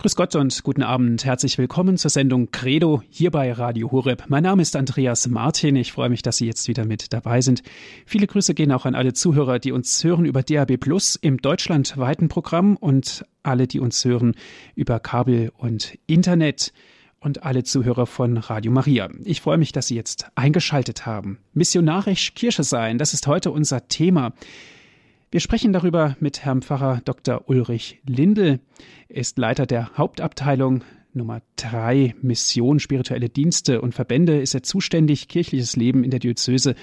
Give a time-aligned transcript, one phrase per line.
[0.00, 1.26] Grüß Gott und guten Abend.
[1.26, 4.24] Herzlich willkommen zur Sendung Credo hier bei Radio Horeb.
[4.28, 5.76] Mein Name ist Andreas Martin.
[5.76, 7.62] Ich freue mich, dass Sie jetzt wieder mit dabei sind.
[8.06, 12.28] Viele Grüße gehen auch an alle Zuhörer, die uns hören über DAB Plus im deutschlandweiten
[12.28, 14.36] Programm und alle, die uns hören
[14.74, 16.72] über Kabel und Internet
[17.18, 19.10] und alle Zuhörer von Radio Maria.
[19.24, 21.40] Ich freue mich, dass Sie jetzt eingeschaltet haben.
[21.52, 24.32] Missionarisch Kirche sein, das ist heute unser Thema.
[25.32, 27.42] Wir sprechen darüber mit Herrn Pfarrer Dr.
[27.46, 28.58] Ulrich Lindel.
[29.08, 30.82] Er ist Leiter der Hauptabteilung
[31.14, 36.74] Nummer drei Mission, spirituelle Dienste und Verbände ist er zuständig, kirchliches Leben in der Diözese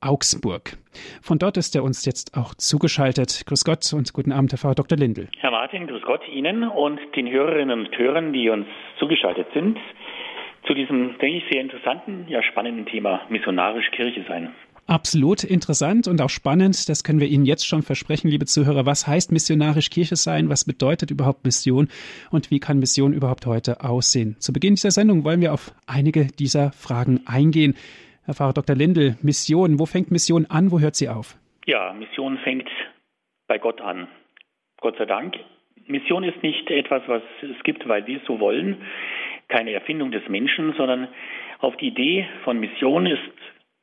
[0.00, 0.78] Augsburg.
[1.20, 3.42] Von dort ist er uns jetzt auch zugeschaltet.
[3.44, 4.96] Grüß Gott und guten Abend, Herr Pfarrer Dr.
[4.96, 5.28] Lindel.
[5.40, 8.68] Herr Martin, grüß Gott Ihnen und den Hörerinnen und Hörern, die uns
[9.00, 9.78] zugeschaltet sind,
[10.64, 14.54] zu diesem, denke ich, sehr interessanten, ja spannenden Thema missionarisch Kirche sein.
[14.88, 16.88] Absolut interessant und auch spannend.
[16.88, 18.86] Das können wir Ihnen jetzt schon versprechen, liebe Zuhörer.
[18.86, 20.48] Was heißt missionarisch Kirche sein?
[20.48, 21.88] Was bedeutet überhaupt Mission?
[22.30, 24.36] Und wie kann Mission überhaupt heute aussehen?
[24.38, 27.74] Zu Beginn dieser Sendung wollen wir auf einige dieser Fragen eingehen.
[28.26, 28.76] Herr Pfarrer Dr.
[28.76, 29.80] Lindel, Mission.
[29.80, 30.70] Wo fängt Mission an?
[30.70, 31.36] Wo hört sie auf?
[31.66, 32.68] Ja, Mission fängt
[33.48, 34.06] bei Gott an.
[34.80, 35.34] Gott sei Dank.
[35.88, 38.76] Mission ist nicht etwas, was es gibt, weil wir es so wollen.
[39.48, 41.08] Keine Erfindung des Menschen, sondern
[41.58, 43.20] auf die Idee von Mission ist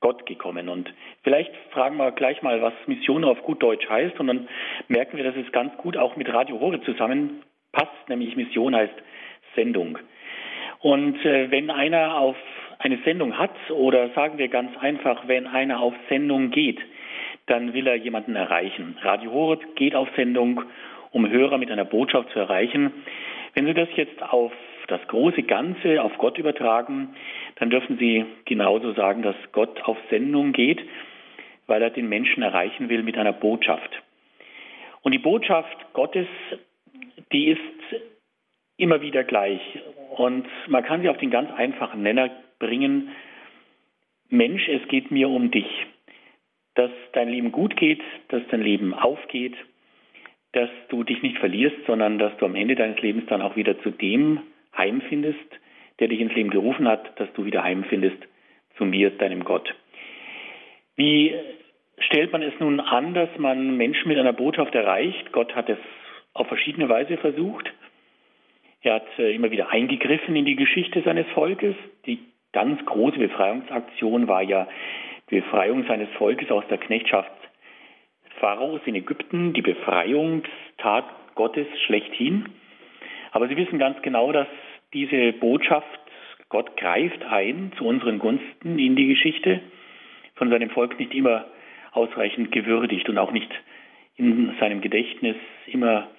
[0.04, 0.68] Gott gekommen.
[0.68, 4.20] Und vielleicht fragen wir gleich mal, was Mission auf gut Deutsch heißt.
[4.20, 4.50] Und dann
[4.90, 8.10] merken wir, dass es ganz gut auch mit Radio Hore zusammenpasst.
[8.10, 8.94] Nämlich Mission heißt
[9.56, 9.98] Sendung.
[10.82, 12.36] Und äh, wenn einer auf
[12.80, 16.82] eine Sendung hat oder sagen wir ganz einfach, wenn einer auf Sendung geht,
[17.46, 18.98] dann will er jemanden erreichen.
[19.02, 20.64] Radio Horeb geht auf Sendung,
[21.12, 22.92] um Hörer mit einer Botschaft zu erreichen.
[23.54, 24.52] Wenn Sie das jetzt auf
[24.88, 27.16] das große Ganze, auf Gott übertragen,
[27.56, 30.82] dann dürfen Sie genauso sagen, dass Gott auf Sendung geht,
[31.68, 34.02] weil er den Menschen erreichen will mit einer Botschaft.
[35.02, 36.28] Und die Botschaft Gottes,
[37.32, 37.60] die ist
[38.78, 39.62] immer wieder gleich.
[40.18, 43.10] Und man kann sie auf den ganz einfachen Nenner bringen.
[44.30, 45.68] Mensch, es geht mir um dich.
[46.76, 49.56] Dass dein Leben gut geht, dass dein Leben aufgeht,
[50.54, 53.80] dass du dich nicht verlierst, sondern dass du am Ende deines Lebens dann auch wieder
[53.82, 54.40] zu dem
[54.76, 55.38] heimfindest,
[56.00, 58.18] der dich ins Leben gerufen hat, dass du wieder heimfindest
[58.78, 59.74] zu mir, deinem Gott.
[60.96, 61.34] Wie
[62.00, 65.32] stellt man es nun an, dass man Menschen mit einer Botschaft erreicht?
[65.32, 65.78] Gott hat es
[66.34, 67.72] auf verschiedene Weise versucht.
[68.82, 71.76] Er hat äh, immer wieder eingegriffen in die Geschichte seines Volkes.
[72.06, 72.20] Die
[72.52, 74.68] ganz große Befreiungsaktion war ja
[75.30, 77.32] die Befreiung seines Volkes aus der Knechtschaft
[78.40, 81.06] Pharaos in Ägypten, die Befreiungstat
[81.36, 82.50] Gottes schlechthin.
[83.32, 84.48] Aber Sie wissen ganz genau, dass
[84.94, 86.00] diese Botschaft,
[86.50, 89.62] Gott greift ein zu unseren Gunsten in die Geschichte,
[90.36, 91.46] von seinem Volk nicht immer
[91.92, 93.52] ausreichend gewürdigt und auch nicht
[94.16, 95.36] in seinem Gedächtnis
[95.68, 96.10] immer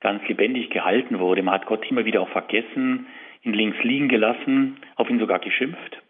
[0.00, 1.42] ganz lebendig gehalten wurde.
[1.42, 3.06] Man hat Gott immer wieder auch vergessen,
[3.42, 6.02] ihn links liegen gelassen, auf ihn sogar geschimpft.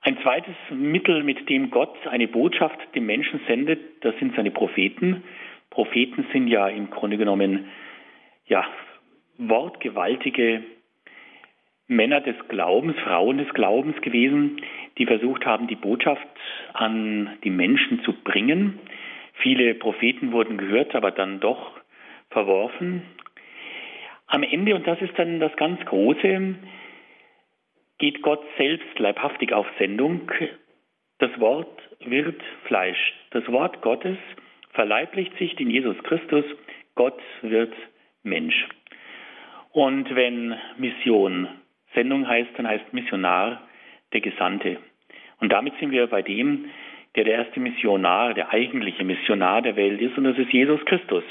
[0.00, 5.22] Ein zweites Mittel, mit dem Gott eine Botschaft dem Menschen sendet, das sind seine Propheten.
[5.70, 7.68] Propheten sind ja im Grunde genommen
[8.46, 8.66] ja
[9.38, 10.62] wortgewaltige
[11.88, 14.62] Männer des Glaubens, Frauen des Glaubens gewesen,
[14.98, 16.26] die versucht haben, die Botschaft
[16.72, 18.78] an die Menschen zu bringen.
[19.34, 21.72] Viele Propheten wurden gehört, aber dann doch
[22.30, 23.02] verworfen.
[24.26, 26.54] Am Ende, und das ist dann das ganz Große,
[27.98, 30.30] geht Gott selbst leibhaftig auf Sendung.
[31.18, 33.14] Das Wort wird Fleisch.
[33.30, 34.16] Das Wort Gottes
[34.70, 36.44] verleiblicht sich in Jesus Christus.
[36.94, 37.72] Gott wird
[38.22, 38.66] Mensch.
[39.72, 41.48] Und wenn Mission
[41.94, 43.62] Sendung heißt, dann heißt Missionar
[44.12, 44.78] der Gesandte.
[45.40, 46.66] Und damit sind wir bei dem,
[47.16, 51.24] der der erste Missionar, der eigentliche Missionar der Welt ist, und das ist Jesus Christus.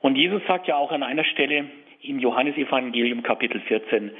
[0.00, 1.66] Und Jesus sagt ja auch an einer Stelle
[2.02, 4.10] im Johannesevangelium Kapitel 14,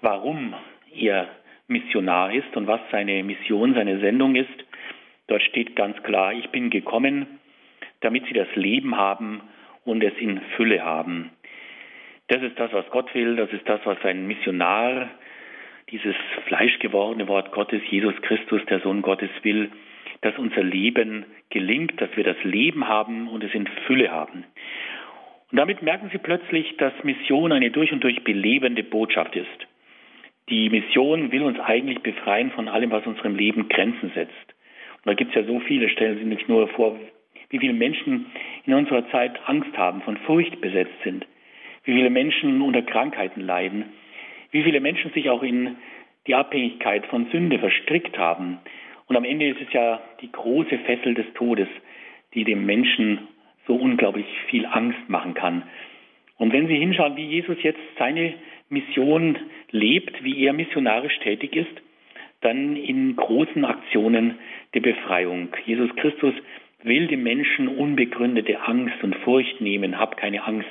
[0.00, 0.54] warum
[0.94, 1.28] er
[1.68, 4.64] Missionar ist und was seine Mission, seine Sendung ist.
[5.26, 7.26] Dort steht ganz klar, ich bin gekommen,
[8.00, 9.40] damit sie das Leben haben
[9.84, 11.30] und es in Fülle haben.
[12.28, 15.10] Das ist das, was Gott will, das ist das, was ein Missionar,
[15.90, 19.70] dieses fleischgewordene Wort Gottes, Jesus Christus, der Sohn Gottes will,
[20.22, 24.44] dass unser Leben gelingt, dass wir das Leben haben und es in Fülle haben.
[25.52, 29.66] Und damit merken Sie plötzlich, dass Mission eine durch und durch belebende Botschaft ist.
[30.48, 34.54] Die Mission will uns eigentlich befreien von allem, was unserem Leben Grenzen setzt.
[34.96, 36.98] Und da gibt es ja so viele, stellen Sie sich nur vor,
[37.50, 38.26] wie viele Menschen
[38.64, 41.24] in unserer Zeit Angst haben, von Furcht besetzt sind,
[41.86, 43.86] wie viele Menschen unter Krankheiten leiden,
[44.50, 45.76] wie viele Menschen sich auch in
[46.26, 48.58] die Abhängigkeit von Sünde verstrickt haben.
[49.06, 51.68] Und am Ende ist es ja die große Fessel des Todes,
[52.34, 53.28] die dem Menschen
[53.66, 55.62] so unglaublich viel Angst machen kann.
[56.38, 58.34] Und wenn Sie hinschauen, wie Jesus jetzt seine
[58.68, 59.38] Mission
[59.70, 61.82] lebt, wie er missionarisch tätig ist,
[62.40, 64.38] dann in großen Aktionen
[64.74, 65.48] der Befreiung.
[65.64, 66.34] Jesus Christus
[66.82, 69.98] will dem Menschen unbegründete Angst und Furcht nehmen.
[69.98, 70.68] Hab keine Angst.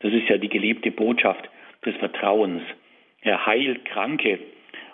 [0.00, 1.48] Das ist ja die gelebte Botschaft
[1.84, 2.62] des Vertrauens.
[3.22, 4.38] Er heilt Kranke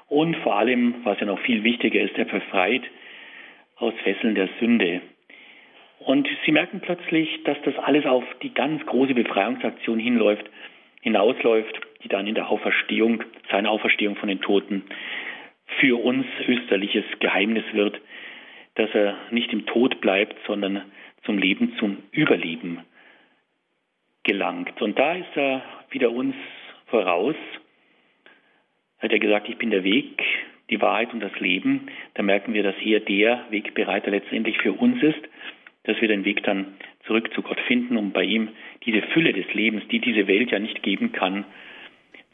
[0.09, 2.83] und vor allem, was ja noch viel wichtiger ist, er befreit
[3.77, 5.01] aus Fesseln der Sünde.
[6.01, 10.49] Und sie merken plötzlich, dass das alles auf die ganz große Befreiungsaktion hinläuft,
[11.03, 14.85] hinausläuft, die dann in der Auferstehung, seiner Auferstehung von den Toten
[15.79, 18.01] für uns österliches Geheimnis wird,
[18.75, 20.83] dass er nicht im Tod bleibt, sondern
[21.25, 22.81] zum Leben, zum Überleben
[24.27, 24.83] gelangt.
[24.83, 26.35] Und da ist er wieder uns
[26.87, 27.37] voraus.
[28.99, 30.21] Hat er gesagt, ich bin der Weg,
[30.69, 31.89] die Wahrheit und das Leben.
[32.15, 35.23] Da merken wir, dass er der Wegbereiter letztendlich für uns ist,
[35.85, 36.75] dass wir den Weg dann
[37.07, 38.49] zurück zu Gott finden, um bei ihm
[38.85, 41.45] diese Fülle des Lebens, die diese Welt ja nicht geben kann,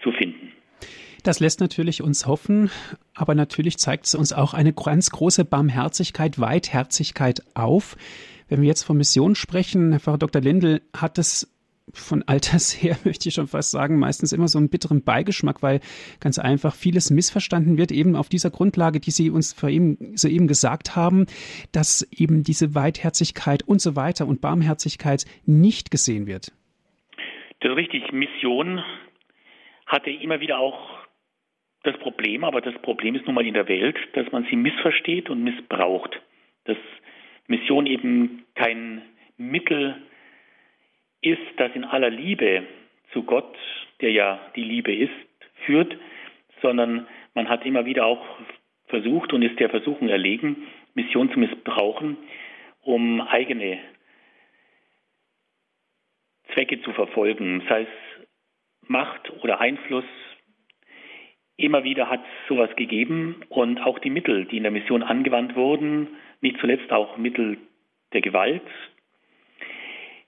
[0.02, 0.52] zu finden.
[1.22, 2.70] Das lässt natürlich uns hoffen,
[3.14, 7.96] aber natürlich zeigt es uns auch eine ganz große Barmherzigkeit, Weitherzigkeit auf.
[8.48, 10.42] Wenn wir jetzt von Mission sprechen, Herr Pfarrer Dr.
[10.42, 11.52] Lindel, hat es
[11.92, 15.80] von Alters her, möchte ich schon fast sagen, meistens immer so einen bitteren Beigeschmack, weil
[16.20, 20.96] ganz einfach vieles missverstanden wird, eben auf dieser Grundlage, die Sie uns soeben, soeben gesagt
[20.96, 21.26] haben,
[21.72, 26.52] dass eben diese Weitherzigkeit und so weiter und Barmherzigkeit nicht gesehen wird.
[27.60, 28.12] Das ist richtig.
[28.12, 28.82] Mission
[29.86, 30.90] hatte immer wieder auch
[31.84, 35.30] das Problem, aber das Problem ist nun mal in der Welt, dass man sie missversteht
[35.30, 36.20] und missbraucht.
[36.64, 36.76] Dass
[37.48, 39.02] Mission eben kein
[39.36, 40.11] Mittel ist,
[41.56, 42.64] das in aller Liebe
[43.12, 43.56] zu Gott,
[44.00, 45.10] der ja die Liebe ist,
[45.64, 45.96] führt,
[46.60, 48.24] sondern man hat immer wieder auch
[48.86, 52.16] versucht und ist der Versuchung erlegen, Mission zu missbrauchen,
[52.82, 53.78] um eigene
[56.52, 57.88] Zwecke zu verfolgen, sei es
[58.88, 60.04] Macht oder Einfluss.
[61.56, 65.54] Immer wieder hat es sowas gegeben und auch die Mittel, die in der Mission angewandt
[65.54, 66.08] wurden,
[66.40, 67.58] nicht zuletzt auch Mittel
[68.12, 68.62] der Gewalt,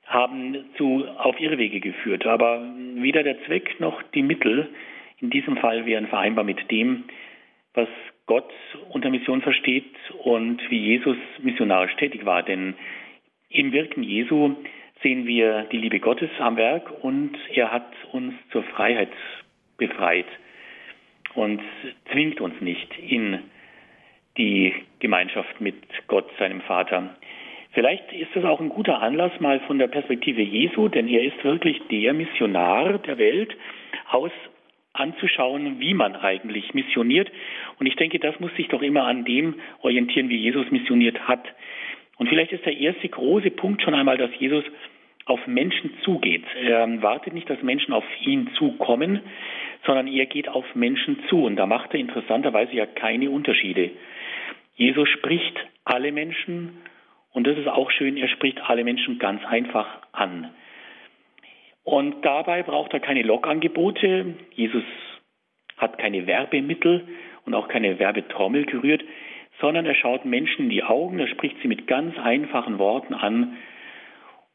[0.07, 2.27] haben zu, auf ihre Wege geführt.
[2.27, 2.63] Aber
[2.97, 4.69] weder der Zweck noch die Mittel
[5.21, 7.05] in diesem Fall wären vereinbar mit dem,
[7.73, 7.89] was
[8.27, 8.53] Gott
[8.91, 12.43] unter Mission versteht und wie Jesus missionarisch tätig war.
[12.43, 12.75] Denn
[13.49, 14.57] im Wirken Jesu
[15.03, 19.11] sehen wir die Liebe Gottes am Werk und er hat uns zur Freiheit
[19.77, 20.27] befreit
[21.35, 21.61] und
[22.11, 23.41] zwingt uns nicht in
[24.39, 25.77] die Gemeinschaft mit
[26.07, 27.17] Gott, seinem Vater.
[27.75, 31.43] Vielleicht ist das auch ein guter Anlass mal von der Perspektive Jesu, denn er ist
[31.43, 33.55] wirklich der Missionar der Welt,
[34.11, 34.31] aus
[34.93, 37.31] anzuschauen, wie man eigentlich missioniert.
[37.81, 41.45] Und ich denke, das muss sich doch immer an dem orientieren, wie Jesus missioniert hat.
[42.17, 44.65] Und vielleicht ist der erste große Punkt schon einmal, dass Jesus
[45.27, 46.45] auf Menschen zugeht.
[46.63, 49.21] Er wartet nicht, dass Menschen auf ihn zukommen,
[49.85, 51.43] sondern er geht auf Menschen zu.
[51.45, 53.91] Und da macht er interessanterweise ja keine Unterschiede.
[54.77, 56.79] Jesus spricht alle Menschen
[57.35, 60.51] und das ist auch schön, er spricht alle Menschen ganz einfach an.
[61.83, 64.37] Und dabei braucht er keine Lockangebote.
[64.55, 64.85] Jesus
[65.77, 67.07] hat keine Werbemittel
[67.45, 69.05] und auch keine Werbetrommel gerührt,
[69.61, 73.57] sondern er schaut Menschen in die Augen, er spricht sie mit ganz einfachen Worten an.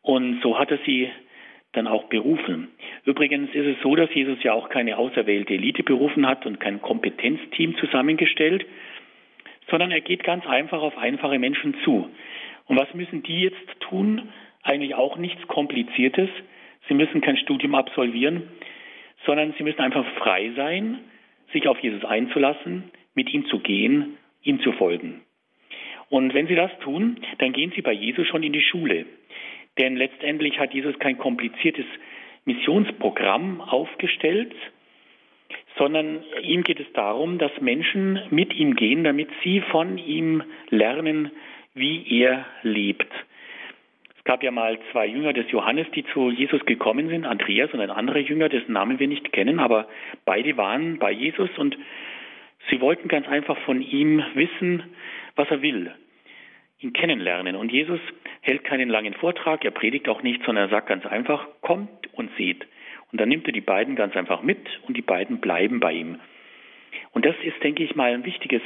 [0.02, 1.10] Und so hat er sie
[1.74, 2.70] dann auch berufen.
[3.04, 6.81] Übrigens ist es so, dass Jesus ja auch keine auserwählte Elite berufen hat und kein
[6.81, 8.66] Kompetenzteam zusammengestellt,
[9.69, 12.09] sondern er geht ganz einfach auf einfache Menschen zu.
[12.69, 14.30] Und was müssen die jetzt tun?
[14.64, 16.30] Eigentlich auch nichts Kompliziertes.
[16.88, 18.44] Sie müssen kein Studium absolvieren,
[19.26, 20.99] sondern sie müssen einfach frei sein,
[21.52, 25.21] sich auf Jesus einzulassen, mit ihm zu gehen, ihm zu folgen.
[26.09, 29.06] Und wenn sie das tun, dann gehen sie bei Jesus schon in die Schule.
[29.80, 31.85] Denn letztendlich hat Jesus kein kompliziertes
[32.45, 34.54] Missionsprogramm aufgestellt,
[35.76, 41.31] sondern ihm geht es darum, dass Menschen mit ihm gehen, damit sie von ihm lernen,
[41.73, 43.11] wie er lebt.
[44.18, 47.81] Es gab ja mal zwei Jünger des Johannes, die zu Jesus gekommen sind, Andreas und
[47.81, 49.88] ein anderer Jünger, dessen Namen wir nicht kennen, aber
[50.26, 51.78] beide waren bei Jesus und
[52.69, 54.83] sie wollten ganz einfach von ihm wissen,
[55.35, 55.94] was er will
[56.80, 57.56] ihn kennenlernen.
[57.56, 57.99] Und Jesus
[58.42, 62.31] hält keinen langen Vortrag, er predigt auch nicht, sondern er sagt ganz einfach, kommt und
[62.38, 62.66] seht.
[63.11, 66.19] Und dann nimmt er die beiden ganz einfach mit und die beiden bleiben bei ihm.
[67.11, 68.61] Und das ist, denke ich mal, ein wichtiges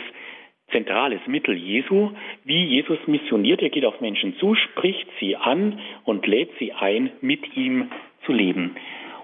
[0.73, 2.11] zentrales Mittel Jesu,
[2.43, 3.61] wie Jesus missioniert.
[3.61, 7.89] Er geht auf Menschen zu, spricht sie an und lädt sie ein, mit ihm
[8.25, 8.75] zu leben.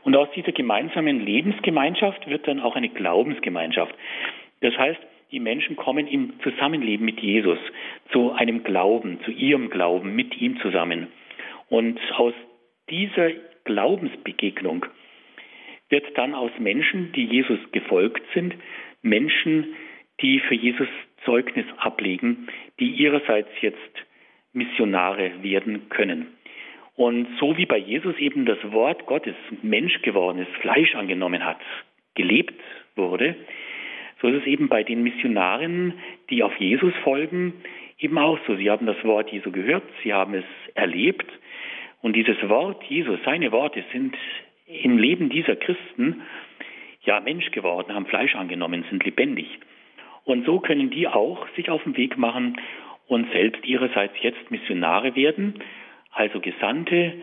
[0.03, 3.94] Und aus dieser gemeinsamen Lebensgemeinschaft wird dann auch eine Glaubensgemeinschaft.
[4.62, 5.00] Das heißt,
[5.32, 7.60] die Menschen kommen im Zusammenleben mit Jesus
[8.12, 11.08] zu einem Glauben, zu ihrem Glauben, mit ihm zusammen.
[11.70, 12.34] Und aus
[12.89, 13.32] dieser
[13.65, 14.86] Glaubensbegegnung
[15.89, 18.56] wird dann aus Menschen, die Jesus gefolgt sind,
[19.01, 19.75] Menschen,
[20.22, 20.88] die für Jesus
[21.25, 22.47] Zeugnis ablegen,
[22.79, 24.05] die ihrerseits jetzt
[24.53, 26.27] Missionare werden können.
[26.95, 31.59] Und so wie bei Jesus eben das Wort Gottes Mensch geworden ist, Fleisch angenommen hat,
[32.15, 32.59] gelebt
[32.95, 33.35] wurde,
[34.21, 35.93] so ist es eben bei den Missionaren,
[36.29, 37.53] die auf Jesus folgen,
[37.99, 38.55] eben auch so.
[38.55, 40.43] Sie haben das Wort Jesu gehört, sie haben es
[40.75, 41.25] erlebt
[42.01, 44.15] und dieses Wort Jesu, seine Worte sind
[44.67, 46.21] im Leben dieser Christen
[47.03, 49.47] ja Mensch geworden, haben Fleisch angenommen, sind lebendig.
[50.29, 52.62] Und so können die auch sich auf den Weg machen
[53.07, 55.55] und selbst ihrerseits jetzt Missionare werden,
[56.12, 57.15] also Gesandte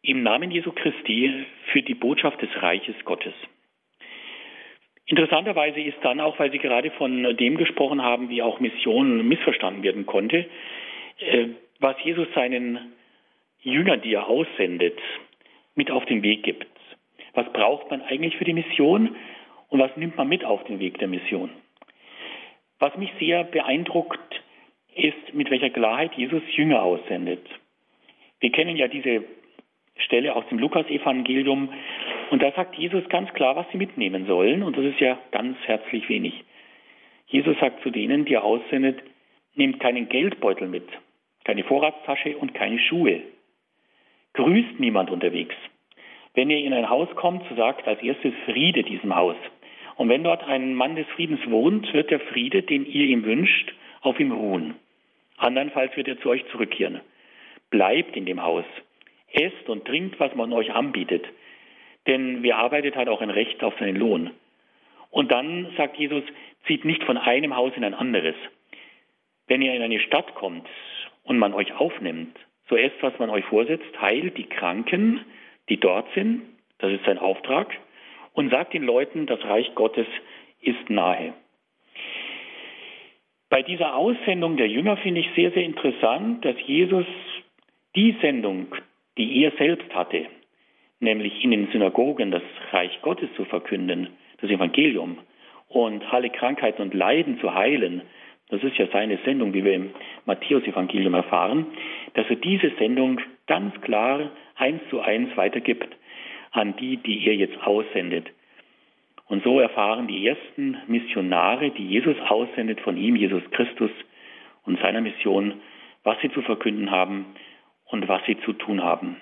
[0.00, 3.34] im Namen Jesu Christi für die Botschaft des Reiches Gottes.
[5.04, 9.82] Interessanterweise ist dann auch, weil Sie gerade von dem gesprochen haben, wie auch Mission missverstanden
[9.82, 10.46] werden konnte,
[11.18, 11.48] äh,
[11.80, 12.94] was Jesus seinen
[13.60, 14.98] Jüngern, die er aussendet,
[15.74, 16.66] mit auf den Weg gibt.
[17.34, 19.16] Was braucht man eigentlich für die Mission
[19.68, 21.50] und was nimmt man mit auf den Weg der Mission?
[22.78, 24.42] Was mich sehr beeindruckt,
[24.94, 27.46] ist, mit welcher Klarheit Jesus Jünger aussendet.
[28.40, 29.24] Wir kennen ja diese
[29.96, 31.72] Stelle aus dem Lukas-Evangelium
[32.30, 35.56] und da sagt Jesus ganz klar, was sie mitnehmen sollen und das ist ja ganz
[35.66, 36.44] herzlich wenig.
[37.26, 39.02] Jesus sagt zu denen, die er aussendet,
[39.54, 40.88] nehmt keinen Geldbeutel mit,
[41.44, 43.22] keine Vorratstasche und keine Schuhe.
[44.34, 45.54] Grüßt niemand unterwegs.
[46.34, 49.36] Wenn ihr in ein Haus kommt, so sagt als erstes Friede diesem Haus.
[49.98, 53.74] Und wenn dort ein Mann des Friedens wohnt, wird der Friede, den ihr ihm wünscht,
[54.00, 54.76] auf ihm ruhen.
[55.38, 57.00] Andernfalls wird er zu euch zurückkehren.
[57.68, 58.64] Bleibt in dem Haus.
[59.32, 61.26] Esst und trinkt, was man euch anbietet.
[62.06, 64.30] Denn wer arbeitet, hat auch ein Recht auf seinen Lohn.
[65.10, 66.22] Und dann sagt Jesus,
[66.68, 68.36] zieht nicht von einem Haus in ein anderes.
[69.48, 70.68] Wenn ihr in eine Stadt kommt
[71.24, 72.38] und man euch aufnimmt,
[72.68, 75.24] so esst, was man euch vorsetzt, heilt die Kranken,
[75.68, 76.42] die dort sind,
[76.78, 77.76] das ist sein Auftrag,
[78.38, 80.06] und sagt den Leuten, das Reich Gottes
[80.60, 81.34] ist nahe.
[83.50, 87.04] Bei dieser Aussendung der Jünger finde ich sehr, sehr interessant, dass Jesus
[87.96, 88.68] die Sendung,
[89.16, 90.26] die er selbst hatte,
[91.00, 95.18] nämlich in den Synagogen das Reich Gottes zu verkünden, das Evangelium,
[95.66, 98.02] und alle Krankheiten und Leiden zu heilen,
[98.50, 99.90] das ist ja seine Sendung, wie wir im
[100.26, 101.66] Matthäus-Evangelium erfahren,
[102.14, 105.97] dass er diese Sendung ganz klar eins zu eins weitergibt
[106.52, 108.26] an die, die er jetzt aussendet.
[109.26, 113.90] Und so erfahren die ersten Missionare, die Jesus aussendet, von ihm, Jesus Christus
[114.64, 115.60] und seiner Mission,
[116.02, 117.26] was sie zu verkünden haben
[117.86, 119.16] und was sie zu tun haben.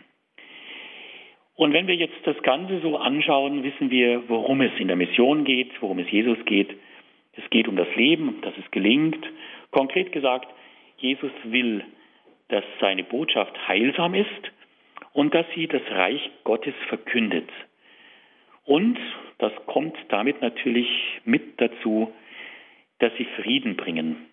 [1.57, 5.45] Und wenn wir jetzt das Ganze so anschauen, wissen wir, worum es in der Mission
[5.45, 6.69] geht, worum es Jesus geht.
[7.33, 9.27] Es geht um das Leben, dass es gelingt.
[9.71, 10.49] Konkret gesagt,
[10.99, 11.83] Jesus will,
[12.49, 14.53] dass seine Botschaft heilsam ist
[15.13, 17.49] und dass sie das Reich Gottes verkündet.
[18.65, 18.99] Und
[19.39, 20.89] das kommt damit natürlich
[21.25, 22.13] mit dazu,
[22.99, 24.27] dass sie Frieden bringen.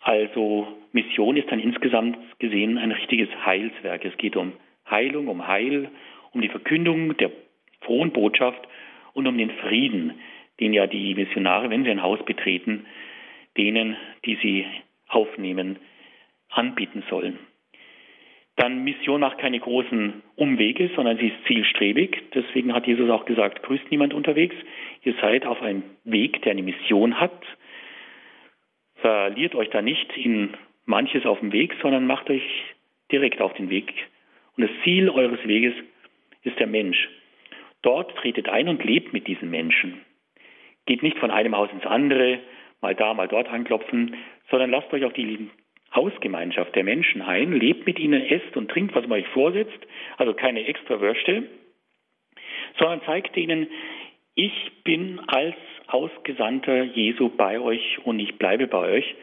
[0.00, 4.04] Also Mission ist dann insgesamt gesehen ein richtiges Heilswerk.
[4.04, 4.52] Es geht um
[4.88, 5.90] Heilung, um Heil,
[6.32, 7.30] um die Verkündung der
[7.80, 8.66] frohen Botschaft
[9.12, 10.14] und um den Frieden,
[10.60, 12.86] den ja die Missionare, wenn sie ein Haus betreten,
[13.56, 14.66] denen, die sie
[15.08, 15.78] aufnehmen,
[16.50, 17.38] anbieten sollen.
[18.58, 22.18] Dann Mission macht keine großen Umwege, sondern sie ist zielstrebig.
[22.34, 24.56] Deswegen hat Jesus auch gesagt, grüßt niemand unterwegs.
[25.04, 27.40] Ihr seid auf einem Weg, der eine Mission hat.
[28.96, 32.42] Verliert euch da nicht in manches auf dem Weg, sondern macht euch
[33.12, 33.94] direkt auf den Weg.
[34.56, 35.74] Und das Ziel eures Weges
[36.42, 37.08] ist der Mensch.
[37.82, 40.00] Dort tretet ein und lebt mit diesen Menschen.
[40.84, 42.40] Geht nicht von einem Haus ins andere,
[42.80, 44.16] mal da, mal dort anklopfen,
[44.50, 45.22] sondern lasst euch auf die
[45.94, 49.78] Hausgemeinschaft der Menschen ein, lebt mit ihnen, esst und trinkt, was man euch vorsetzt,
[50.16, 51.44] also keine extra Würste,
[52.78, 53.68] sondern zeigt ihnen,
[54.34, 54.52] ich
[54.84, 55.56] bin als
[55.88, 59.14] Ausgesandter Jesu bei euch und ich bleibe bei euch.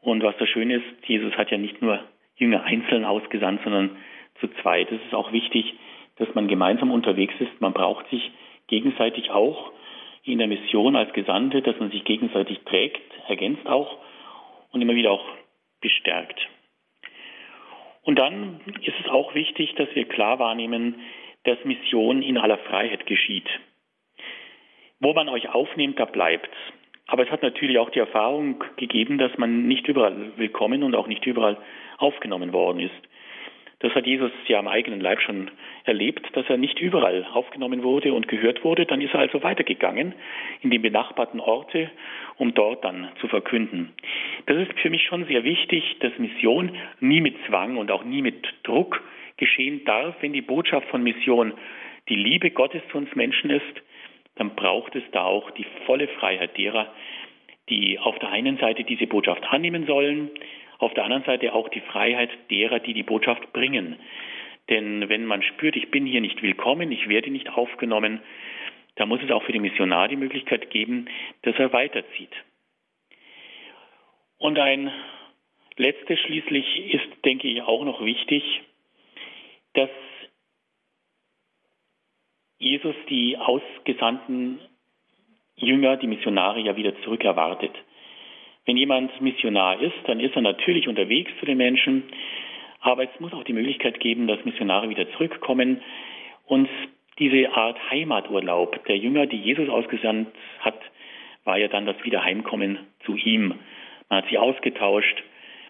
[0.00, 2.00] Und was das Schöne ist, Jesus hat ja nicht nur
[2.36, 3.96] Jünger einzeln ausgesandt, sondern
[4.40, 4.90] zu zweit.
[4.92, 5.74] Es ist auch wichtig,
[6.16, 7.60] dass man gemeinsam unterwegs ist.
[7.60, 8.30] Man braucht sich
[8.66, 9.72] gegenseitig auch
[10.24, 13.98] in der Mission als Gesandte, dass man sich gegenseitig trägt, ergänzt auch
[14.72, 15.24] und immer wieder auch
[15.86, 16.48] bestärkt.
[18.02, 21.00] Und dann ist es auch wichtig, dass wir klar wahrnehmen,
[21.44, 23.48] dass Mission in aller Freiheit geschieht.
[24.98, 26.50] Wo man euch aufnimmt, da bleibt.
[27.06, 31.06] Aber es hat natürlich auch die Erfahrung gegeben, dass man nicht überall willkommen und auch
[31.06, 31.56] nicht überall
[31.98, 33.02] aufgenommen worden ist.
[33.80, 35.50] Das hat Jesus ja am eigenen Leib schon
[35.84, 38.86] erlebt, dass er nicht überall aufgenommen wurde und gehört wurde.
[38.86, 40.14] Dann ist er also weitergegangen
[40.62, 41.90] in die benachbarten Orte,
[42.36, 43.92] um dort dann zu verkünden.
[44.46, 48.22] Das ist für mich schon sehr wichtig, dass Mission nie mit Zwang und auch nie
[48.22, 49.02] mit Druck
[49.36, 51.52] geschehen darf, wenn die Botschaft von Mission
[52.08, 53.82] die Liebe Gottes zu uns Menschen ist,
[54.36, 56.92] dann braucht es da auch die volle Freiheit derer,
[57.68, 60.30] die auf der einen Seite diese Botschaft annehmen sollen,
[60.78, 63.96] auf der anderen Seite auch die Freiheit derer, die die Botschaft bringen.
[64.68, 68.20] Denn wenn man spürt, ich bin hier nicht willkommen, ich werde nicht aufgenommen,
[68.96, 71.06] da muss es auch für den Missionar die Möglichkeit geben,
[71.42, 72.32] dass er weiterzieht.
[74.38, 74.90] Und ein
[75.76, 78.42] letztes schließlich ist, denke ich, auch noch wichtig,
[79.74, 79.90] dass
[82.58, 84.58] Jesus die ausgesandten
[85.56, 87.72] Jünger, die Missionare ja wieder zurück erwartet.
[88.66, 92.02] Wenn jemand Missionar ist, dann ist er natürlich unterwegs zu den Menschen,
[92.80, 95.80] aber es muss auch die Möglichkeit geben, dass Missionare wieder zurückkommen
[96.46, 96.68] und
[97.18, 100.28] diese Art Heimaturlaub der Jünger, die Jesus ausgesandt
[100.60, 100.78] hat,
[101.44, 103.54] war ja dann das Wiederheimkommen zu ihm.
[104.08, 105.22] Man hat sich ausgetauscht,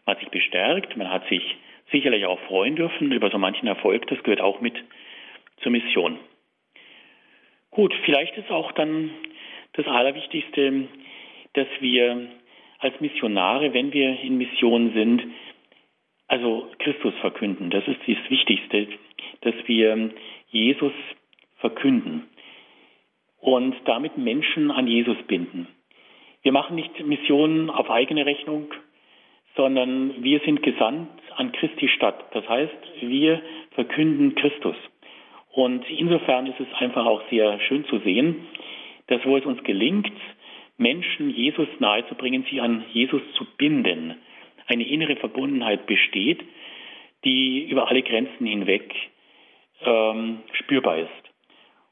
[0.05, 1.43] man hat sich bestärkt, man hat sich
[1.93, 4.07] sicherlich auch freuen dürfen über so manchen Erfolg.
[4.09, 4.75] Das gehört auch mit
[5.63, 6.19] zur Mission.
[7.71, 9.11] Gut, vielleicht ist auch dann
[9.75, 10.89] das Allerwichtigste,
[11.53, 12.29] dass wir
[12.79, 15.23] als Missionare, wenn wir in Mission sind,
[16.29, 17.71] also Christus verkünden.
[17.71, 18.89] Das ist das Wichtigste,
[19.43, 20.11] dass wir
[20.49, 20.93] Jesus
[21.59, 22.25] verkünden
[23.41, 25.69] und damit Menschen an Jesus binden.
[26.43, 28.73] Wir machen nicht Missionen auf eigene Rechnung,
[29.57, 32.25] sondern wir sind gesandt an Christi Stadt.
[32.33, 33.43] Das heißt, wir
[33.73, 34.77] verkünden Christus.
[35.53, 38.47] Und insofern ist es einfach auch sehr schön zu sehen,
[39.07, 40.13] dass wo es uns gelingt,
[40.79, 44.17] Menschen Jesus nahezubringen, sie an Jesus zu binden,
[44.67, 46.43] eine innere Verbundenheit besteht,
[47.25, 48.95] die über alle Grenzen hinweg
[49.83, 51.11] ähm, spürbar ist.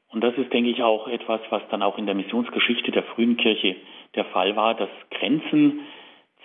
[0.09, 3.37] Und das ist, denke ich, auch etwas, was dann auch in der Missionsgeschichte der frühen
[3.37, 3.75] Kirche
[4.15, 5.81] der Fall war, dass Grenzen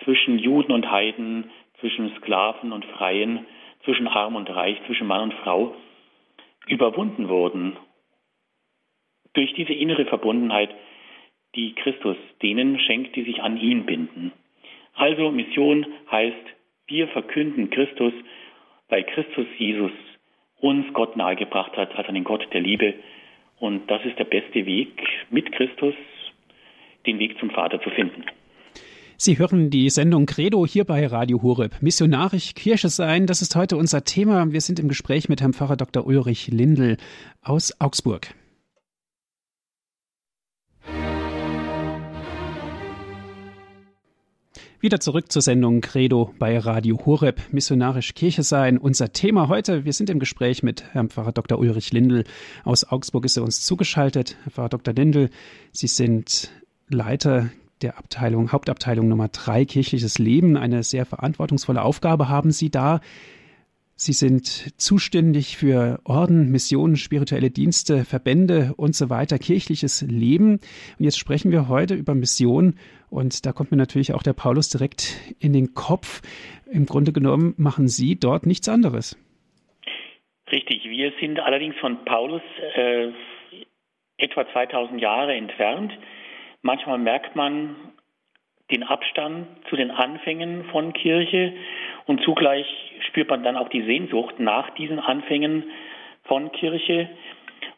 [0.03, 3.45] zwischen Juden und Heiden, zwischen Sklaven und Freien,
[3.83, 5.75] zwischen Arm und Reich, zwischen Mann und Frau
[6.67, 7.77] überwunden wurden
[9.33, 10.69] durch diese innere Verbundenheit,
[11.55, 14.31] die Christus denen schenkt, die sich an ihn binden.
[14.93, 16.35] Also Mission heißt,
[16.87, 18.13] wir verkünden Christus,
[18.89, 19.91] weil Christus Jesus
[20.59, 22.93] uns Gott nahegebracht hat, als einen Gott der Liebe.
[23.59, 25.95] Und das ist der beste Weg, mit Christus
[27.05, 28.25] den Weg zum Vater zu finden.
[29.17, 31.81] Sie hören die Sendung Credo hier bei Radio Horeb.
[31.81, 34.51] Missionarisch Kirche sein, das ist heute unser Thema.
[34.51, 36.07] Wir sind im Gespräch mit Herrn Pfarrer Dr.
[36.07, 36.97] Ulrich Lindl
[37.43, 38.33] aus Augsburg.
[44.81, 48.79] Wieder zurück zur Sendung Credo bei Radio Horeb, missionarisch Kirche sein.
[48.79, 51.59] Unser Thema heute, wir sind im Gespräch mit Herrn Pfarrer Dr.
[51.59, 52.23] Ulrich Lindl.
[52.63, 54.37] Aus Augsburg ist er uns zugeschaltet.
[54.41, 54.95] Herr Pfarrer Dr.
[54.95, 55.29] Lindl,
[55.71, 56.49] Sie sind
[56.89, 57.51] Leiter
[57.83, 60.57] der Abteilung, Hauptabteilung Nummer drei, kirchliches Leben.
[60.57, 63.01] Eine sehr verantwortungsvolle Aufgabe haben Sie da.
[63.95, 70.53] Sie sind zuständig für Orden, Missionen, spirituelle Dienste, Verbände und so weiter, kirchliches Leben.
[70.53, 72.77] Und jetzt sprechen wir heute über Mission.
[73.11, 76.21] Und da kommt mir natürlich auch der Paulus direkt in den Kopf.
[76.71, 79.17] Im Grunde genommen machen Sie dort nichts anderes.
[80.49, 80.85] Richtig.
[80.85, 82.41] Wir sind allerdings von Paulus
[82.75, 83.09] äh,
[84.17, 85.91] etwa 2000 Jahre entfernt.
[86.61, 87.75] Manchmal merkt man
[88.71, 91.53] den Abstand zu den Anfängen von Kirche
[92.05, 92.65] und zugleich
[93.09, 95.65] spürt man dann auch die Sehnsucht nach diesen Anfängen
[96.23, 97.09] von Kirche.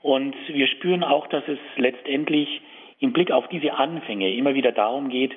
[0.03, 2.61] Und wir spüren auch, dass es letztendlich
[3.03, 5.35] im Blick auf diese Anfänge immer wieder darum geht,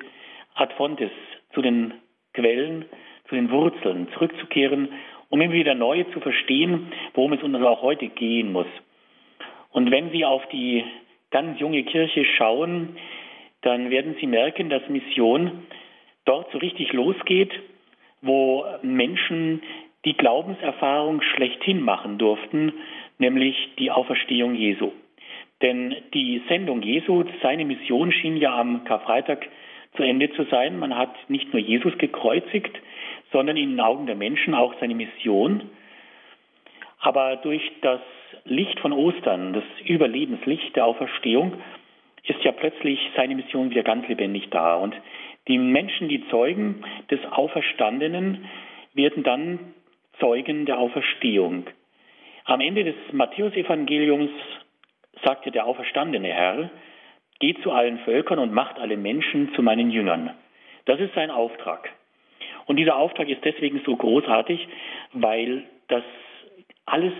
[0.54, 1.10] ad fontes
[1.52, 1.94] zu den
[2.32, 2.84] Quellen,
[3.28, 4.88] zu den Wurzeln zurückzukehren,
[5.30, 8.68] um immer wieder neu zu verstehen, worum es uns auch heute gehen muss.
[9.70, 10.84] Und wenn Sie auf die
[11.32, 12.96] ganz junge Kirche schauen,
[13.62, 15.64] dann werden Sie merken, dass Mission
[16.24, 17.50] dort so richtig losgeht,
[18.22, 19.60] wo Menschen
[20.04, 22.72] die Glaubenserfahrung schlechthin machen durften,
[23.18, 24.92] nämlich die Auferstehung Jesu.
[25.62, 29.46] Denn die Sendung Jesu, seine Mission schien ja am Karfreitag
[29.96, 30.78] zu Ende zu sein.
[30.78, 32.78] Man hat nicht nur Jesus gekreuzigt,
[33.32, 35.70] sondern in den Augen der Menschen auch seine Mission.
[37.00, 38.00] Aber durch das
[38.44, 41.54] Licht von Ostern, das Überlebenslicht der Auferstehung,
[42.24, 44.76] ist ja plötzlich seine Mission wieder ganz lebendig da.
[44.76, 44.94] Und
[45.48, 48.46] die Menschen, die Zeugen des Auferstandenen,
[48.94, 49.58] werden dann
[50.18, 51.66] Zeugen der Auferstehung.
[52.44, 54.30] Am Ende des Matthäusevangeliums
[55.24, 56.70] sagte der auferstandene Herr,
[57.38, 60.30] geht zu allen Völkern und macht alle Menschen zu meinen Jüngern.
[60.86, 61.90] Das ist sein Auftrag.
[62.66, 64.66] Und dieser Auftrag ist deswegen so großartig,
[65.12, 66.04] weil das
[66.84, 67.12] alles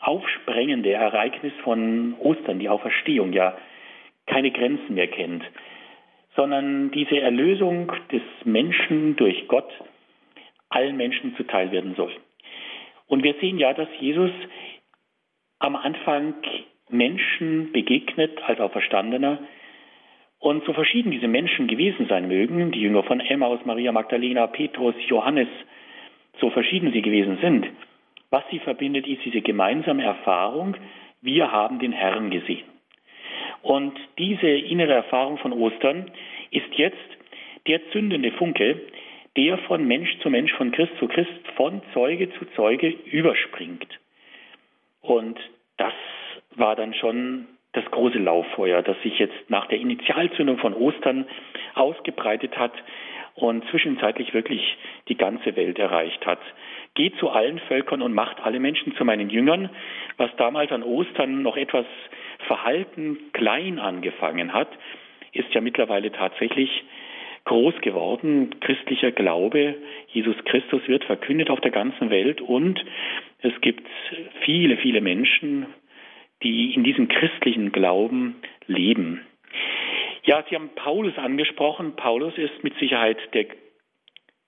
[0.00, 3.56] aufsprengende Ereignis von Ostern, die Auferstehung, ja
[4.26, 5.44] keine Grenzen mehr kennt,
[6.36, 9.70] sondern diese Erlösung des Menschen durch Gott
[10.68, 12.12] allen Menschen zuteil werden soll.
[13.08, 14.30] Und wir sehen ja, dass Jesus
[15.58, 16.34] am Anfang
[16.92, 19.38] Menschen begegnet als Auferstandener.
[20.38, 24.94] Und so verschieden diese Menschen gewesen sein mögen, die Jünger von Emmaus, Maria Magdalena, Petrus,
[25.06, 25.48] Johannes,
[26.40, 27.66] so verschieden sie gewesen sind,
[28.30, 30.76] was sie verbindet, ist diese gemeinsame Erfahrung,
[31.20, 32.64] wir haben den Herrn gesehen.
[33.62, 36.10] Und diese innere Erfahrung von Ostern
[36.50, 36.96] ist jetzt
[37.66, 38.80] der zündende Funke,
[39.36, 43.98] der von Mensch zu Mensch, von Christ zu Christ, von Zeuge zu Zeuge überspringt.
[45.02, 45.38] Und
[45.76, 45.92] das
[46.56, 51.26] war dann schon das große Lauffeuer, das sich jetzt nach der Initialzündung von Ostern
[51.74, 52.72] ausgebreitet hat
[53.34, 54.76] und zwischenzeitlich wirklich
[55.08, 56.40] die ganze Welt erreicht hat.
[56.94, 59.70] Geht zu allen Völkern und macht alle Menschen zu meinen Jüngern,
[60.16, 61.86] was damals an Ostern noch etwas
[62.46, 64.68] verhalten klein angefangen hat,
[65.32, 66.84] ist ja mittlerweile tatsächlich
[67.44, 68.50] groß geworden.
[68.60, 69.76] Christlicher Glaube,
[70.08, 72.84] Jesus Christus wird verkündet auf der ganzen Welt und
[73.42, 73.86] es gibt
[74.44, 75.66] viele, viele Menschen,
[76.42, 79.26] die in diesem christlichen Glauben leben.
[80.24, 81.96] Ja, Sie haben Paulus angesprochen.
[81.96, 83.46] Paulus ist mit Sicherheit der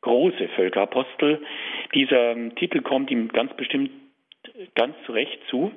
[0.02, 1.42] große Völkerapostel.
[1.94, 3.90] Dieser Titel kommt ihm ganz bestimmt
[4.74, 5.72] ganz zu Recht zu,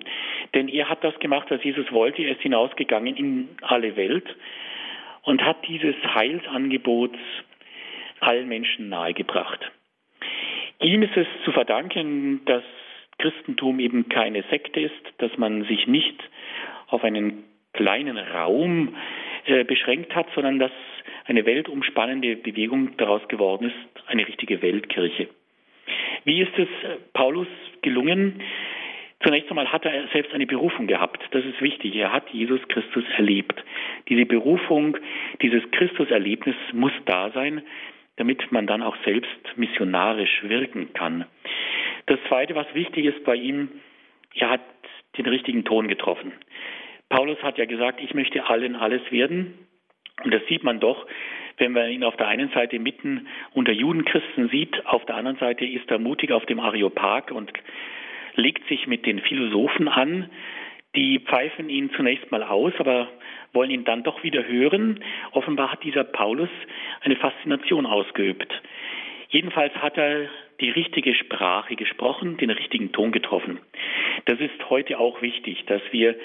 [0.54, 2.24] denn er hat das gemacht, was Jesus wollte.
[2.24, 4.26] Er ist hinausgegangen in alle Welt
[5.24, 7.16] und hat dieses Heilsangebot
[8.20, 9.72] allen Menschen nahegebracht.
[10.82, 12.64] Ihm ist es zu verdanken, dass
[13.18, 16.18] Christentum eben keine Sekte ist, dass man sich nicht
[16.88, 18.96] auf einen kleinen Raum
[19.46, 20.72] äh, beschränkt hat, sondern dass
[21.26, 25.28] eine weltumspannende Bewegung daraus geworden ist, eine richtige Weltkirche.
[26.24, 27.48] Wie ist es äh, Paulus
[27.82, 28.42] gelungen?
[29.24, 31.24] Zunächst einmal hat er selbst eine Berufung gehabt.
[31.32, 31.96] Das ist wichtig.
[31.96, 33.64] Er hat Jesus Christus erlebt.
[34.10, 34.98] Diese Berufung,
[35.42, 37.64] dieses Christuserlebnis muss da sein,
[38.18, 41.26] damit man dann auch selbst missionarisch wirken kann.
[42.08, 43.70] Das Zweite, was wichtig ist bei ihm,
[44.36, 44.62] er hat
[45.18, 46.34] den richtigen Ton getroffen.
[47.10, 49.68] Paulus hat ja gesagt, ich möchte allen alles werden.
[50.24, 51.06] Und das sieht man doch,
[51.58, 55.66] wenn man ihn auf der einen Seite mitten unter Judenchristen sieht, auf der anderen Seite
[55.66, 57.52] ist er mutig auf dem Areopag und
[58.36, 60.30] legt sich mit den Philosophen an.
[60.96, 63.10] Die pfeifen ihn zunächst mal aus, aber
[63.54, 65.04] wollen ihn dann doch wieder hören.
[65.32, 66.50] Offenbar hat dieser Paulus
[67.02, 68.52] eine Faszination ausgeübt.
[69.30, 70.30] Jedenfalls hat er
[70.62, 73.60] die richtige Sprache gesprochen, den richtigen Ton getroffen.
[74.26, 76.16] Das ist heute auch wichtig, dass wir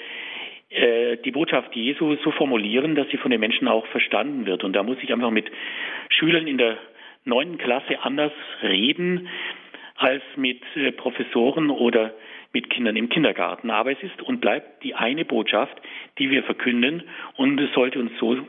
[0.69, 4.63] äh, die Botschaft Jesu so formulieren, dass sie von den Menschen auch verstanden wird.
[4.63, 5.51] Und da muss ich einfach mit
[6.09, 6.77] Schülern in der
[7.25, 8.31] neunten Klasse anders
[8.63, 9.27] reden
[9.97, 12.13] als mit äh, Professoren oder
[12.53, 13.69] mit Kindern im Kindergarten.
[13.69, 15.79] Aber es ist und bleibt die eine Botschaft,
[16.17, 17.03] die wir verkünden.
[17.35, 18.39] Und es sollte uns so äh,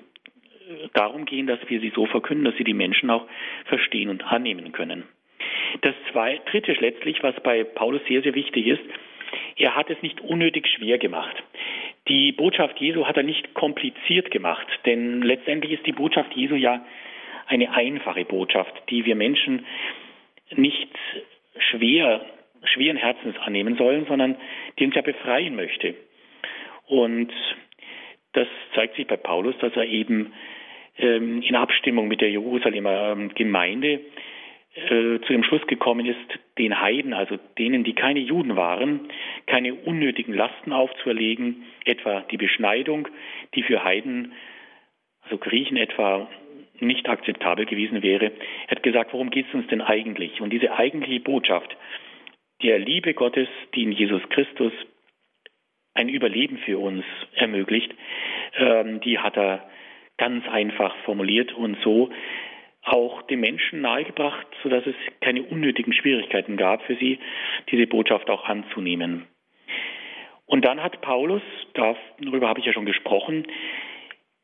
[0.94, 3.26] darum gehen, dass wir sie so verkünden, dass sie die Menschen auch
[3.66, 5.04] verstehen und annehmen können.
[5.80, 8.82] Das zwei, dritte letztlich, was bei Paulus sehr, sehr wichtig ist,
[9.56, 11.42] er hat es nicht unnötig schwer gemacht.
[12.08, 16.84] Die Botschaft Jesu hat er nicht kompliziert gemacht, denn letztendlich ist die Botschaft Jesu ja
[17.46, 19.66] eine einfache Botschaft, die wir Menschen
[20.50, 20.88] nicht
[21.70, 22.24] schwer,
[22.64, 24.36] schweren Herzens annehmen sollen, sondern
[24.78, 25.94] die uns ja befreien möchte.
[26.86, 27.32] Und
[28.32, 30.32] das zeigt sich bei Paulus, dass er eben
[30.98, 34.00] ähm, in Abstimmung mit der Jerusalemer ähm, Gemeinde
[34.74, 39.08] äh, zu dem Schluss gekommen ist, den Heiden, also denen, die keine Juden waren,
[39.46, 43.08] keine unnötigen Lasten aufzuerlegen, etwa die Beschneidung,
[43.54, 44.32] die für Heiden,
[45.22, 46.28] also Griechen etwa,
[46.80, 48.32] nicht akzeptabel gewesen wäre.
[48.66, 50.40] Er hat gesagt, worum geht es uns denn eigentlich?
[50.40, 51.76] Und diese eigentliche Botschaft
[52.62, 54.72] der Liebe Gottes, die in Jesus Christus
[55.94, 57.04] ein Überleben für uns
[57.34, 57.94] ermöglicht,
[58.56, 59.68] ähm, die hat er
[60.16, 62.10] ganz einfach formuliert und so
[62.82, 67.18] auch den Menschen nahegebracht, sodass es keine unnötigen Schwierigkeiten gab für sie,
[67.70, 69.26] diese Botschaft auch anzunehmen.
[70.46, 71.42] Und dann hat Paulus,
[71.74, 73.46] darüber habe ich ja schon gesprochen,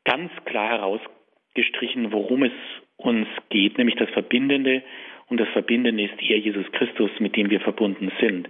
[0.05, 2.53] ganz klar herausgestrichen, worum es
[2.97, 4.83] uns geht, nämlich das Verbindende.
[5.27, 8.49] Und das Verbindende ist er, Jesus Christus, mit dem wir verbunden sind.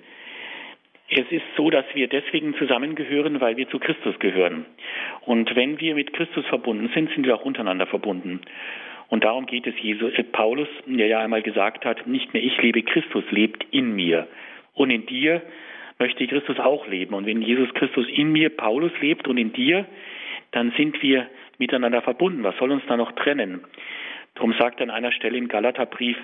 [1.09, 4.65] Es ist so, dass wir deswegen zusammengehören, weil wir zu Christus gehören.
[5.25, 8.41] Und wenn wir mit Christus verbunden sind, sind wir auch untereinander verbunden.
[9.09, 12.61] Und darum geht es Jesus, äh, Paulus, der ja einmal gesagt hat, nicht mehr ich
[12.61, 14.27] lebe, Christus lebt in mir.
[14.73, 15.41] Und in dir
[15.97, 17.13] möchte Christus auch leben.
[17.13, 19.85] Und wenn Jesus Christus in mir, Paulus lebt und in dir,
[20.51, 22.43] dann sind wir miteinander verbunden.
[22.43, 23.65] Was soll uns da noch trennen?
[24.35, 26.17] Darum sagt er an einer Stelle im Galaterbrief,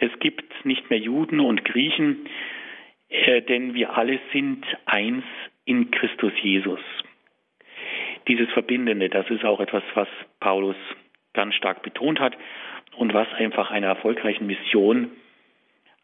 [0.00, 2.26] es gibt nicht mehr Juden und Griechen,
[3.08, 5.24] äh, denn wir alle sind eins
[5.64, 6.80] in Christus Jesus.
[8.26, 10.08] Dieses Verbindende, das ist auch etwas, was
[10.40, 10.76] Paulus
[11.34, 12.36] ganz stark betont hat
[12.96, 15.10] und was einfach einer erfolgreichen Mission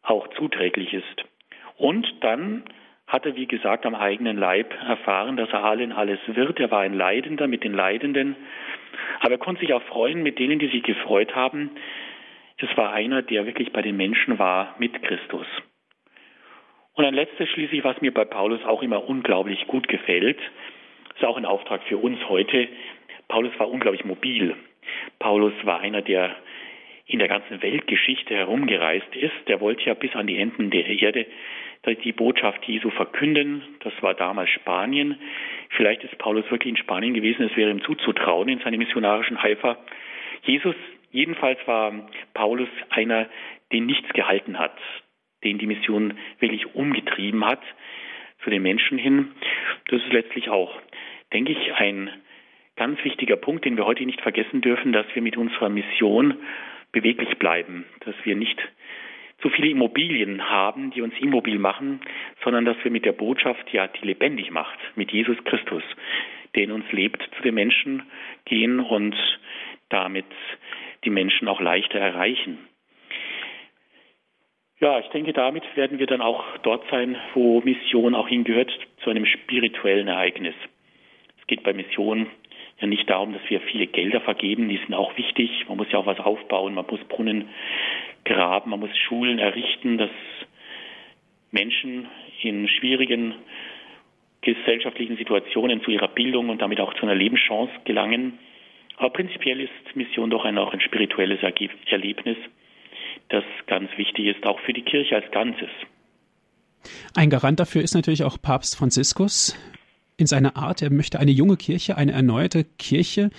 [0.03, 1.25] auch zuträglich ist.
[1.77, 2.65] Und dann
[3.07, 6.61] hat er, wie gesagt, am eigenen Leib erfahren, dass er allen alles wird.
[6.61, 8.37] Er war ein Leidender mit den Leidenden.
[9.21, 11.71] Aber er konnte sich auch freuen mit denen, die sich gefreut haben.
[12.59, 15.47] Es war einer, der wirklich bei den Menschen war mit Christus.
[16.95, 20.39] Und ein letztes schließlich, was mir bei Paulus auch immer unglaublich gut gefällt,
[21.15, 22.69] ist auch ein Auftrag für uns heute.
[23.29, 24.55] Paulus war unglaublich mobil.
[25.19, 26.37] Paulus war einer, der
[27.07, 29.49] in der ganzen Weltgeschichte herumgereist ist.
[29.49, 31.27] Der wollte ja bis an die Enden der Erde
[32.05, 33.63] die Botschaft Jesu verkünden.
[33.81, 35.19] Das war damals Spanien.
[35.71, 37.47] Vielleicht ist Paulus wirklich in Spanien gewesen.
[37.47, 39.79] Es wäre ihm zuzutrauen in seinem missionarischen Eifer.
[40.43, 40.75] Jesus,
[41.11, 43.29] jedenfalls war Paulus einer,
[43.73, 44.77] den nichts gehalten hat,
[45.43, 47.63] den die Mission wirklich umgetrieben hat
[48.45, 49.33] zu den Menschen hin.
[49.89, 50.73] Das ist letztlich auch,
[51.33, 52.11] denke ich, ein
[52.81, 56.39] ganz wichtiger Punkt, den wir heute nicht vergessen dürfen, dass wir mit unserer Mission
[56.93, 58.59] beweglich bleiben, dass wir nicht
[59.43, 62.01] zu viele Immobilien haben, die uns immobil machen,
[62.43, 65.83] sondern dass wir mit der Botschaft, ja, die lebendig macht, mit Jesus Christus,
[66.55, 68.03] der in uns lebt, zu den Menschen
[68.47, 69.15] gehen und
[69.91, 70.25] damit
[71.05, 72.61] die Menschen auch leichter erreichen.
[74.79, 78.73] Ja, ich denke, damit werden wir dann auch dort sein, wo Mission auch hingehört,
[79.05, 80.55] zu einem spirituellen Ereignis.
[81.39, 82.27] Es geht bei Mission
[82.81, 85.51] ja nicht darum, dass wir viele Gelder vergeben, die sind auch wichtig.
[85.69, 87.49] Man muss ja auch was aufbauen, man muss Brunnen
[88.25, 90.11] graben, man muss Schulen errichten, dass
[91.51, 92.07] Menschen
[92.43, 93.35] in schwierigen
[94.43, 98.39] gesellschaftlichen Situationen zu ihrer Bildung und damit auch zu einer Lebenschance gelangen.
[98.97, 102.37] Aber prinzipiell ist Mission doch ein, auch ein spirituelles Erlebnis,
[103.29, 105.69] das ganz wichtig ist, auch für die Kirche als Ganzes.
[107.15, 109.59] Ein Garant dafür ist natürlich auch Papst Franziskus
[110.21, 110.83] in seiner Art.
[110.83, 113.31] Er möchte eine junge Kirche, eine erneuerte Kirche.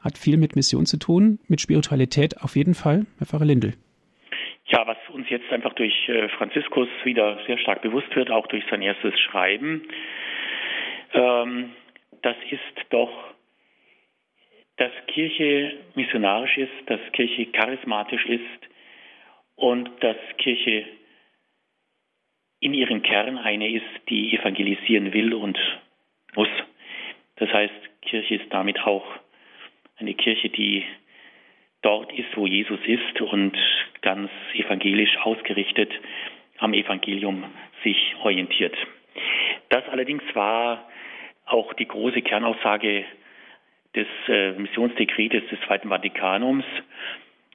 [0.00, 3.06] Hat viel mit Mission zu tun, mit Spiritualität auf jeden Fall.
[3.18, 3.74] Herr Pfarrer Lindel.
[4.66, 8.64] Ja, was uns jetzt einfach durch äh, Franziskus wieder sehr stark bewusst wird, auch durch
[8.70, 9.82] sein erstes Schreiben,
[11.12, 11.70] ähm,
[12.22, 13.10] das ist doch,
[14.76, 18.40] dass Kirche missionarisch ist, dass Kirche charismatisch ist
[19.56, 20.86] und dass Kirche
[22.64, 25.58] in ihrem Kern eine ist, die evangelisieren will und
[26.34, 26.48] muss.
[27.36, 29.04] Das heißt, Kirche ist damit auch
[29.98, 30.82] eine Kirche, die
[31.82, 33.54] dort ist, wo Jesus ist und
[34.00, 35.92] ganz evangelisch ausgerichtet
[36.56, 37.44] am Evangelium
[37.82, 38.74] sich orientiert.
[39.68, 40.88] Das allerdings war
[41.44, 43.04] auch die große Kernaussage
[43.94, 46.64] des äh, Missionsdekretes des Zweiten Vatikanums,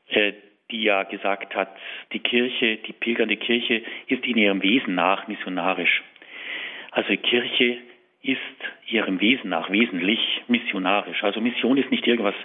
[0.10, 0.34] äh,
[0.72, 1.70] die ja gesagt hat,
[2.14, 6.04] die Kirche, die pilgernde Kirche ist in ihrem Wesen nach missionarisch.
[6.92, 7.78] Also Kirche
[8.22, 8.40] ist
[8.88, 11.24] ihrem Wesen nach wesentlich missionarisch.
[11.24, 12.36] Also Mission ist nicht irgendwas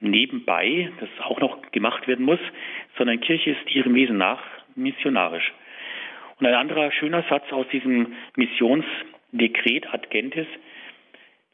[0.00, 2.40] nebenbei, das auch noch gemacht werden muss,
[2.96, 4.42] sondern Kirche ist ihrem Wesen nach
[4.74, 5.52] missionarisch.
[6.38, 10.46] Und ein anderer schöner Satz aus diesem Missionsdekret ad gentes,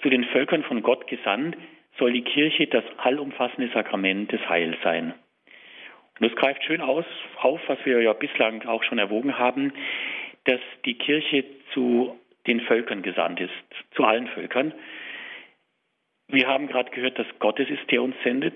[0.02, 1.56] zu den Völkern von Gott gesandt,
[1.98, 5.14] soll die Kirche das allumfassende Sakrament des Heils sein.
[6.20, 7.06] Und das greift schön aus,
[7.38, 9.72] auf, was wir ja bislang auch schon erwogen haben,
[10.44, 13.52] dass die Kirche zu den Völkern gesandt ist,
[13.94, 14.74] zu allen Völkern.
[16.28, 18.54] Wir haben gerade gehört, dass Gott es ist, der uns sendet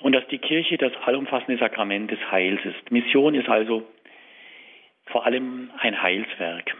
[0.00, 2.90] und dass die Kirche das allumfassende Sakrament des Heils ist.
[2.90, 3.86] Mission ist also
[5.06, 6.76] vor allem ein Heilswerk.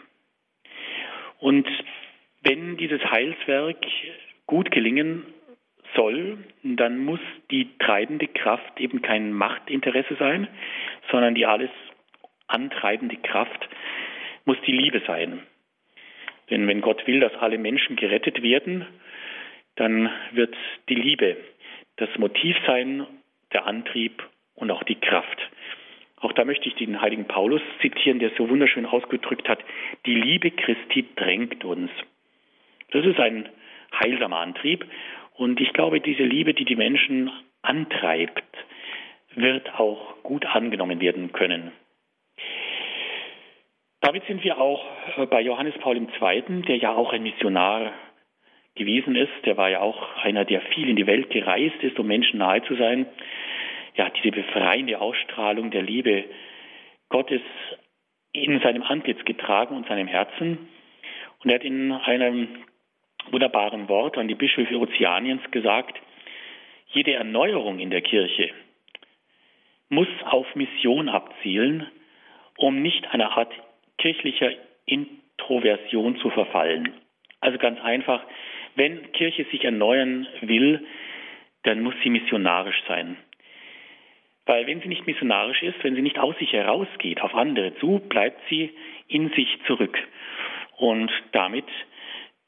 [1.39, 1.67] Und
[2.43, 3.79] wenn dieses Heilswerk
[4.47, 5.25] gut gelingen
[5.99, 10.47] soll, dann muss die treibende Kraft eben kein Machtinteresse sein,
[11.11, 11.71] sondern die alles
[12.47, 13.69] antreibende Kraft
[14.45, 15.43] muss die Liebe sein.
[16.51, 18.87] Denn wenn Gott will, dass alle Menschen gerettet werden,
[19.75, 20.55] dann wird
[20.89, 21.37] die Liebe
[21.97, 23.07] das Motiv sein,
[23.53, 24.23] der Antrieb
[24.55, 25.39] und auch die Kraft.
[26.21, 29.59] Auch da möchte ich den heiligen Paulus zitieren, der so wunderschön ausgedrückt hat,
[30.07, 31.91] die Liebe Christi drängt uns.
[32.93, 33.49] Das ist ein
[34.01, 34.85] heilsamer Antrieb
[35.39, 37.31] und ich glaube, diese Liebe, die die Menschen
[37.63, 38.43] antreibt,
[39.37, 41.71] wird auch gut angenommen werden können.
[44.01, 44.85] Damit sind wir auch
[45.17, 47.93] äh, bei Johannes Paul II., der ja auch ein Missionar
[48.75, 49.33] gewesen ist.
[49.45, 52.63] Der war ja auch einer, der viel in die Welt gereist ist, um Menschen nahe
[52.65, 53.07] zu sein.
[53.97, 56.25] Ja, diese befreiende Ausstrahlung der Liebe
[57.11, 57.43] Gottes
[58.33, 60.69] in seinem Antlitz getragen und seinem Herzen.
[61.43, 62.49] Und er hat in einem
[63.33, 65.99] wunderbaren Wort an die Bischöfe Ozeaniens gesagt,
[66.89, 68.51] jede Erneuerung in der Kirche
[69.91, 71.87] muss auf Mission abzielen,
[72.57, 73.53] um nicht einer Art
[73.99, 74.51] kirchlicher
[74.87, 76.93] Introversion zu verfallen.
[77.41, 78.23] Also ganz einfach,
[78.75, 80.87] wenn Kirche sich erneuern will,
[81.63, 83.17] dann muss sie missionarisch sein.
[84.47, 88.01] Weil wenn sie nicht missionarisch ist, wenn sie nicht aus sich herausgeht, auf andere zu,
[88.09, 88.71] bleibt sie
[89.07, 89.99] in sich zurück.
[90.77, 91.67] Und damit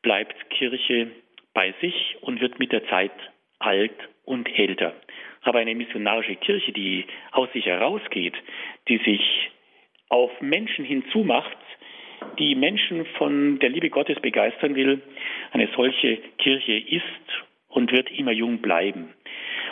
[0.02, 1.08] bleibt Kirche
[1.54, 3.12] bei sich und wird mit der Zeit
[3.58, 4.94] alt und älter.
[5.42, 8.34] Aber eine missionarische Kirche, die aus sich herausgeht,
[8.88, 9.50] die sich
[10.08, 11.56] auf Menschen hinzumacht,
[12.38, 15.00] die Menschen von der Liebe Gottes begeistern will,
[15.52, 17.04] eine solche Kirche ist
[17.68, 19.14] und wird immer jung bleiben.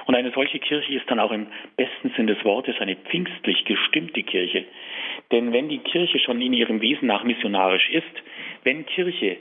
[0.07, 4.23] Und eine solche Kirche ist dann auch im besten Sinn des Wortes eine pfingstlich gestimmte
[4.23, 4.65] Kirche.
[5.31, 8.23] Denn wenn die Kirche schon in ihrem Wesen nach missionarisch ist,
[8.65, 9.37] wenn Kirche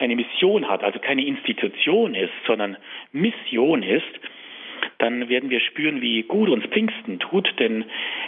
[0.00, 2.76] eine Mission hat, also keine Institution ist, sondern
[3.12, 4.04] Mission ist,
[4.98, 7.84] dann werden wir spüren, wie gut uns Pfingsten tut, denn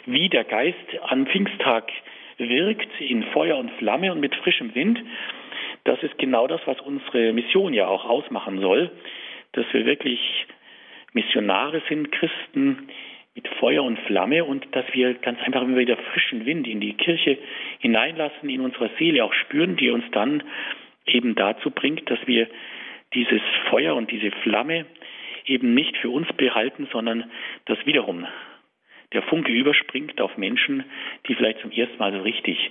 [0.06, 1.90] wie der Geist am Pfingsttag
[2.38, 5.00] wirkt in Feuer und Flamme und mit frischem Wind,
[5.84, 8.90] das ist genau das, was unsere Mission ja auch ausmachen soll,
[9.52, 10.20] dass wir wirklich
[11.12, 12.88] Missionare sind, Christen
[13.34, 16.94] mit Feuer und Flamme und dass wir ganz einfach immer wieder frischen Wind in die
[16.94, 17.38] Kirche
[17.78, 20.42] hineinlassen, in unserer Seele auch spüren, die uns dann
[21.06, 22.48] eben dazu bringt, dass wir
[23.14, 24.86] dieses Feuer und diese Flamme
[25.46, 27.30] eben nicht für uns behalten, sondern
[27.66, 28.26] dass wiederum
[29.12, 30.84] der Funke überspringt auf Menschen,
[31.26, 32.70] die vielleicht zum ersten Mal so richtig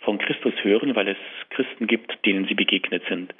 [0.00, 1.18] von Christus hören, weil es
[1.50, 3.34] Christen gibt, denen sie begegnet sind.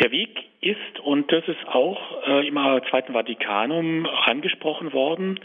[0.00, 2.54] Der Weg ist, und das ist auch äh, im
[2.88, 5.40] Zweiten Vatikanum angesprochen worden,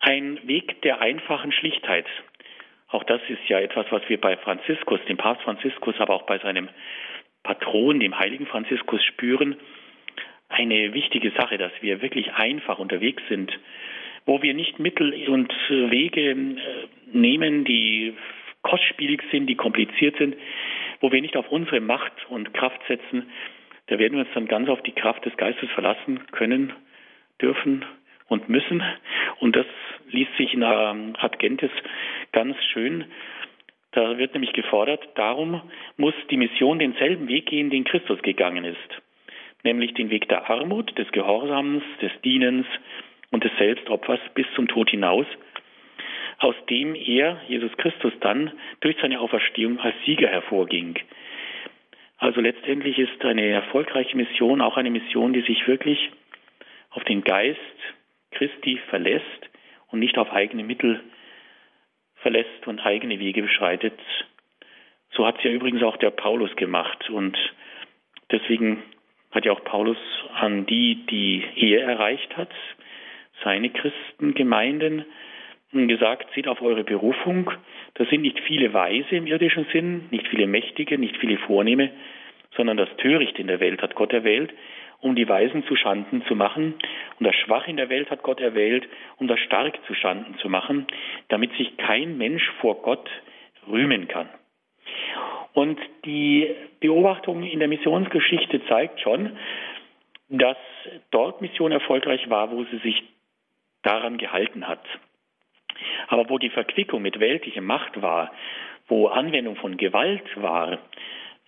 [0.00, 2.06] ein Weg der einfachen Schlichtheit.
[2.92, 6.38] Auch das ist ja etwas, was wir bei Franziskus, dem Papst Franziskus, aber auch bei
[6.38, 6.68] seinem
[7.42, 9.56] Patron, dem heiligen Franziskus, spüren.
[10.50, 13.58] Eine wichtige Sache, dass wir wirklich einfach unterwegs sind,
[14.26, 16.36] wo wir nicht Mittel und Wege äh,
[17.12, 18.14] nehmen, die
[18.60, 20.36] kostspielig sind, die kompliziert sind,
[21.00, 23.30] wo wir nicht auf unsere Macht und Kraft setzen.
[23.86, 26.74] Da werden wir uns dann ganz auf die Kraft des Geistes verlassen können,
[27.40, 27.86] dürfen
[28.28, 28.82] und müssen.
[29.40, 29.66] Und das
[30.12, 31.70] liest sich in Ad Gentes
[32.32, 33.04] ganz schön.
[33.92, 35.60] Da wird nämlich gefordert, darum
[35.96, 38.78] muss die Mission denselben Weg gehen, den Christus gegangen ist.
[39.64, 42.66] Nämlich den Weg der Armut, des Gehorsams, des Dienens
[43.30, 45.26] und des Selbstopfers bis zum Tod hinaus,
[46.38, 50.98] aus dem er, Jesus Christus, dann durch seine Auferstehung als Sieger hervorging.
[52.18, 56.10] Also letztendlich ist eine erfolgreiche Mission auch eine Mission, die sich wirklich
[56.90, 57.58] auf den Geist
[58.32, 59.51] Christi verlässt
[59.92, 61.00] und nicht auf eigene Mittel
[62.16, 63.98] verlässt und eigene Wege beschreitet.
[65.12, 67.10] So hat es ja übrigens auch der Paulus gemacht.
[67.10, 67.36] Und
[68.30, 68.82] deswegen
[69.30, 69.98] hat ja auch Paulus
[70.34, 72.50] an die, die er erreicht hat,
[73.44, 75.04] seine Christengemeinden,
[75.72, 77.50] gesagt, seht auf eure Berufung.
[77.94, 81.90] Das sind nicht viele Weise im irdischen Sinn, nicht viele Mächtige, nicht viele Vornehme,
[82.56, 84.52] sondern das Töricht in der Welt hat Gott erwählt,
[85.02, 86.74] um die Weisen zu Schanden zu machen.
[87.18, 88.88] Und das Schwach in der Welt hat Gott erwählt,
[89.18, 90.86] um das Stark zu Schanden zu machen,
[91.28, 93.10] damit sich kein Mensch vor Gott
[93.68, 94.28] rühmen kann.
[95.52, 99.36] Und die Beobachtung in der Missionsgeschichte zeigt schon,
[100.28, 100.56] dass
[101.10, 103.02] dort Mission erfolgreich war, wo sie sich
[103.82, 104.84] daran gehalten hat.
[106.08, 108.32] Aber wo die Verquickung mit weltlicher Macht war,
[108.86, 110.78] wo Anwendung von Gewalt war,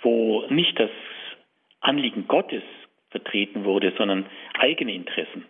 [0.02, 0.90] wo nicht das
[1.80, 2.62] Anliegen Gottes
[3.14, 4.26] vertreten wurde, sondern
[4.58, 5.44] eigene Interessen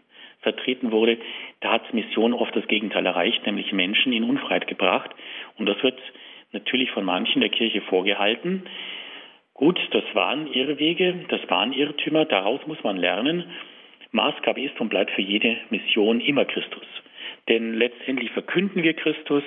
[0.44, 1.16] vertreten wurde,
[1.60, 5.10] da hat Mission oft das Gegenteil erreicht, nämlich Menschen in Unfreiheit gebracht.
[5.56, 5.98] Und das wird
[6.52, 8.64] natürlich von manchen der Kirche vorgehalten.
[9.54, 13.44] Gut, das waren Irrwege, das waren Irrtümer, daraus muss man lernen.
[14.12, 16.86] Maßgabe ist und bleibt für jede Mission immer Christus.
[17.48, 19.42] Denn letztendlich verkünden wir Christus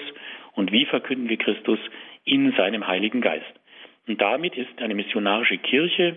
[0.53, 1.79] und wie verkünden wir Christus
[2.25, 3.53] in seinem Heiligen Geist.
[4.07, 6.15] Und damit ist eine missionarische Kirche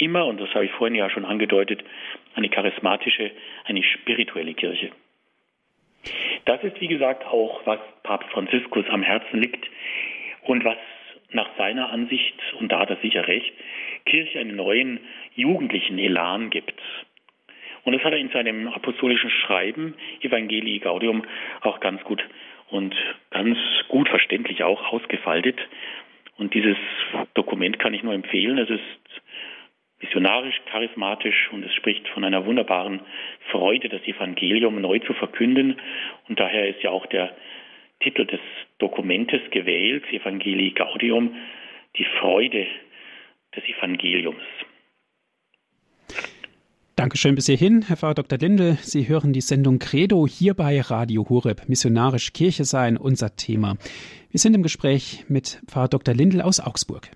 [0.00, 1.82] immer, und das habe ich vorhin ja schon angedeutet,
[2.34, 3.30] eine charismatische,
[3.64, 4.90] eine spirituelle Kirche.
[6.44, 9.68] Das ist, wie gesagt, auch, was Papst Franziskus am Herzen liegt
[10.42, 10.78] und was
[11.30, 13.52] nach seiner Ansicht, und da hat er sicher recht,
[14.06, 15.00] Kirche einen neuen
[15.34, 16.80] jugendlichen Elan gibt.
[17.84, 21.24] Und das hat er in seinem apostolischen Schreiben Evangelii Gaudium
[21.60, 22.22] auch ganz gut
[22.70, 22.94] und
[23.30, 25.58] ganz gut verständlich auch ausgefaltet.
[26.36, 26.76] Und dieses
[27.34, 28.58] Dokument kann ich nur empfehlen.
[28.58, 28.80] Es ist
[30.00, 33.00] missionarisch, charismatisch und es spricht von einer wunderbaren
[33.50, 35.76] Freude, das Evangelium neu zu verkünden.
[36.28, 37.34] Und daher ist ja auch der
[38.00, 38.40] Titel des
[38.78, 41.34] Dokumentes gewählt, Evangelii Gaudium,
[41.96, 42.66] die Freude
[43.56, 44.42] des Evangeliums.
[46.94, 48.38] Dankeschön bis hierhin, Herr Pfarrer Dr.
[48.38, 48.76] Lindel.
[48.80, 51.68] Sie hören die Sendung Credo hier bei Radio Horeb.
[51.68, 53.76] Missionarisch Kirche sein, unser Thema.
[54.30, 56.14] Wir sind im Gespräch mit Pfarrer Dr.
[56.14, 57.08] Lindel aus Augsburg.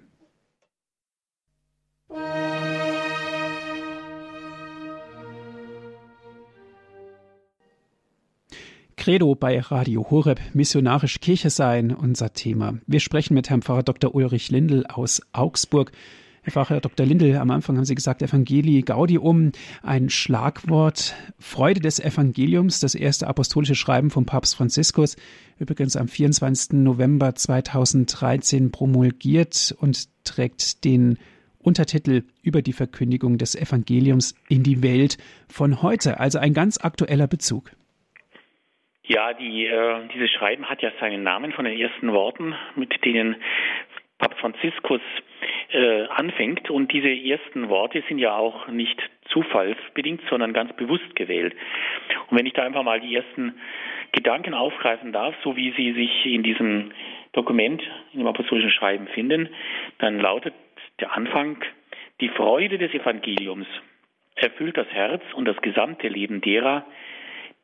[9.03, 12.79] Credo bei Radio Horeb, missionarisch Kirche sein, unser Thema.
[12.87, 14.15] Wir sprechen mit Herrn Pfarrer Dr.
[14.15, 15.91] Ulrich Lindel aus Augsburg.
[16.43, 17.05] Herr Pfarrer Dr.
[17.05, 19.51] Lindel, am Anfang haben Sie gesagt, Evangelii Gaudium,
[19.83, 25.17] ein Schlagwort, Freude des Evangeliums, das erste apostolische Schreiben von Papst Franziskus,
[25.59, 26.75] übrigens am 24.
[26.75, 31.19] November 2013 promulgiert und trägt den
[31.59, 37.27] Untertitel über die Verkündigung des Evangeliums in die Welt von heute, also ein ganz aktueller
[37.27, 37.73] Bezug.
[39.13, 43.37] Ja, die, äh, dieses Schreiben hat ja seinen Namen von den ersten Worten, mit denen
[44.17, 45.03] Papst Franziskus
[45.71, 46.71] äh, anfängt.
[46.71, 48.99] Und diese ersten Worte sind ja auch nicht
[49.29, 51.55] zufallsbedingt, sondern ganz bewusst gewählt.
[52.31, 53.55] Und wenn ich da einfach mal die ersten
[54.13, 56.93] Gedanken aufgreifen darf, so wie sie sich in diesem
[57.33, 57.83] Dokument,
[58.15, 59.51] in dem apostolischen Schreiben finden,
[59.99, 60.55] dann lautet
[61.01, 61.63] der Anfang,
[62.23, 63.67] die Freude des Evangeliums
[64.37, 66.87] erfüllt das Herz und das gesamte Leben derer,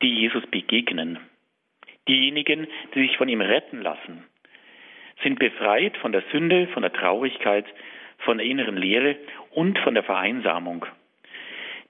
[0.02, 1.18] die Jesus begegnen.
[2.08, 4.24] Diejenigen, die sich von ihm retten lassen,
[5.22, 7.66] sind befreit von der Sünde, von der Traurigkeit,
[8.18, 9.16] von der inneren Leere
[9.50, 10.86] und von der Vereinsamung.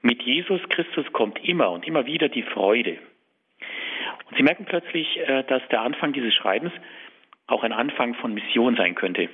[0.02, 2.98] Mit Jesus Christus kommt immer und immer wieder die Freude.
[4.28, 6.72] Und Sie merken plötzlich, äh, dass der Anfang dieses Schreibens
[7.46, 9.28] auch ein Anfang von Mission sein könnte.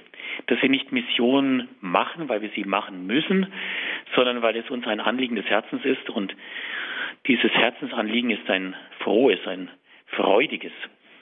[0.46, 3.52] Dass wir nicht Mission machen, weil wir sie machen müssen,
[4.14, 6.34] sondern weil es uns ein Anliegen des Herzens ist und
[7.26, 9.68] dieses Herzensanliegen ist ein frohes, ein
[10.16, 10.72] freudiges.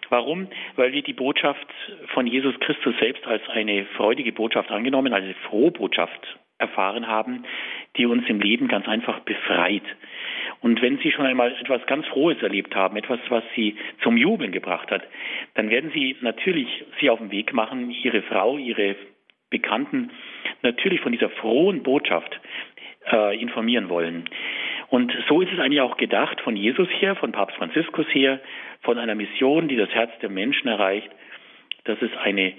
[0.08, 0.48] Warum?
[0.76, 1.66] Weil wir die Botschaft
[2.08, 7.44] von Jesus Christus selbst als eine freudige Botschaft angenommen, als eine frohe Botschaft erfahren haben,
[7.96, 9.82] die uns im Leben ganz einfach befreit.
[10.60, 14.52] Und wenn Sie schon einmal etwas ganz Frohes erlebt haben, etwas, was Sie zum Jubeln
[14.52, 15.02] gebracht hat,
[15.54, 18.94] dann werden Sie natürlich Sie auf den Weg machen, Ihre Frau, Ihre
[19.50, 20.10] Bekannten
[20.62, 22.40] natürlich von dieser frohen Botschaft
[23.10, 24.28] äh, informieren wollen.
[24.92, 28.40] Und so ist es eigentlich auch gedacht von Jesus her, von Papst Franziskus her,
[28.82, 31.08] von einer Mission, die das Herz der Menschen erreicht,
[31.84, 32.52] dass es eine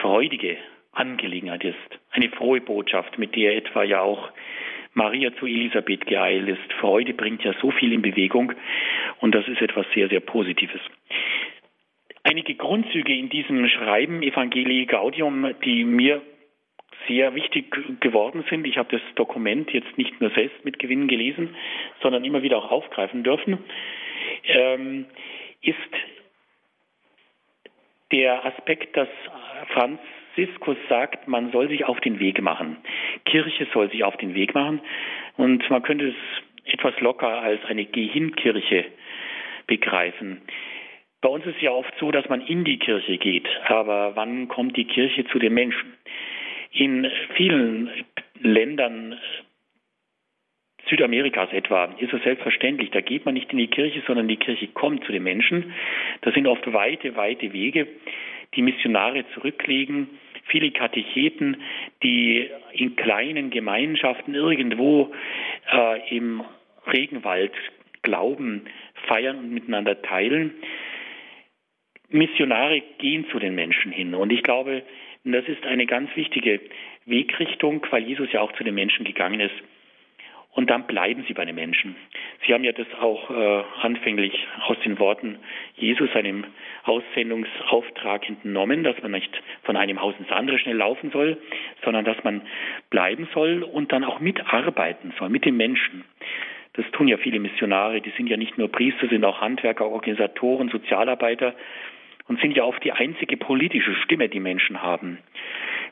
[0.00, 0.56] freudige
[0.90, 1.76] Angelegenheit ist,
[2.10, 4.32] eine frohe Botschaft, mit der etwa ja auch
[4.94, 6.72] Maria zu Elisabeth geeilt ist.
[6.80, 8.52] Freude bringt ja so viel in Bewegung
[9.20, 10.80] und das ist etwas sehr, sehr Positives.
[12.24, 16.20] Einige Grundzüge in diesem Schreiben Evangelii Gaudium, die mir
[17.06, 18.66] sehr wichtig geworden sind.
[18.66, 21.54] Ich habe das Dokument jetzt nicht nur selbst mit Gewinn gelesen,
[22.02, 23.58] sondern immer wieder auch aufgreifen dürfen,
[24.46, 25.06] ähm,
[25.62, 25.76] ist
[28.12, 29.08] der Aspekt, dass
[29.72, 32.76] Franziskus sagt, man soll sich auf den Weg machen.
[33.24, 34.80] Kirche soll sich auf den Weg machen
[35.36, 38.86] und man könnte es etwas locker als eine Geh-hin-Kirche
[39.66, 40.42] begreifen.
[41.20, 44.48] Bei uns ist es ja oft so, dass man in die Kirche geht, aber wann
[44.48, 45.94] kommt die Kirche zu den Menschen?
[46.74, 47.88] In vielen
[48.40, 49.16] Ländern
[50.88, 54.66] Südamerikas etwa ist es selbstverständlich, da geht man nicht in die Kirche, sondern die Kirche
[54.68, 55.72] kommt zu den Menschen.
[56.22, 57.86] Das sind oft weite, weite Wege,
[58.54, 60.10] die Missionare zurücklegen,
[60.46, 61.56] viele Katecheten,
[62.02, 65.12] die in kleinen Gemeinschaften irgendwo
[65.72, 66.42] äh, im
[66.92, 67.52] Regenwald
[68.02, 68.64] Glauben
[69.06, 70.54] feiern und miteinander teilen.
[72.10, 74.14] Missionare gehen zu den Menschen hin.
[74.14, 74.82] Und ich glaube,
[75.24, 76.60] und das ist eine ganz wichtige
[77.06, 79.54] Wegrichtung, weil Jesus ja auch zu den Menschen gegangen ist.
[80.52, 81.96] Und dann bleiben sie bei den Menschen.
[82.46, 85.38] Sie haben ja das auch äh, anfänglich aus den Worten
[85.76, 86.44] Jesus, seinem
[86.84, 91.38] Aussendungsauftrag entnommen, dass man nicht von einem Haus ins andere schnell laufen soll,
[91.84, 92.42] sondern dass man
[92.88, 96.04] bleiben soll und dann auch mitarbeiten soll mit den Menschen.
[96.74, 100.68] Das tun ja viele Missionare, die sind ja nicht nur Priester, sind auch Handwerker, Organisatoren,
[100.68, 101.54] Sozialarbeiter
[102.28, 105.18] und sind ja oft die einzige politische Stimme, die Menschen haben.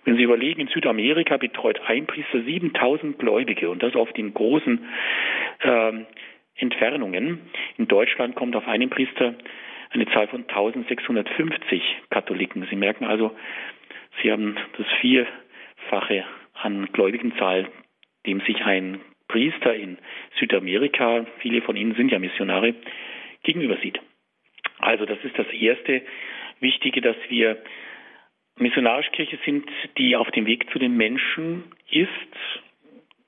[0.04, 4.84] Wenn Sie überlegen, in Südamerika betreut ein Priester 7000 Gläubige und das oft in großen
[5.60, 5.92] äh,
[6.56, 7.40] Entfernungen.
[7.78, 9.34] In Deutschland kommt auf einen Priester
[9.90, 12.66] eine Zahl von 1650 Katholiken.
[12.70, 13.36] Sie merken also,
[14.22, 16.24] Sie haben das Vierfache
[16.54, 17.68] an Gläubigenzahl,
[18.26, 19.98] dem sich ein Priester in
[20.38, 22.74] Südamerika, viele von ihnen sind ja Missionare,
[23.42, 24.00] gegenüber sieht.
[24.82, 26.02] Also das ist das erste
[26.60, 27.62] Wichtige, dass wir
[28.56, 32.08] Missionarischkirche sind, die auf dem Weg zu den Menschen ist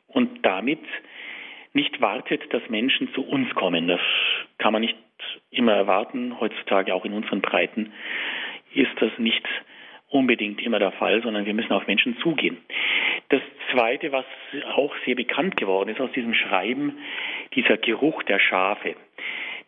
[0.08, 0.80] und damit
[1.72, 3.88] nicht wartet, dass Menschen zu uns kommen.
[3.88, 4.00] Das
[4.58, 4.96] kann man nicht
[5.50, 6.38] immer erwarten.
[6.40, 7.92] Heutzutage auch in unseren Breiten
[8.74, 9.46] ist das nicht
[10.08, 12.58] unbedingt immer der Fall, sondern wir müssen auf Menschen zugehen.
[13.28, 13.42] Das
[13.72, 14.26] Zweite, was
[14.74, 16.98] auch sehr bekannt geworden ist aus diesem Schreiben,
[17.54, 18.96] dieser Geruch der Schafe,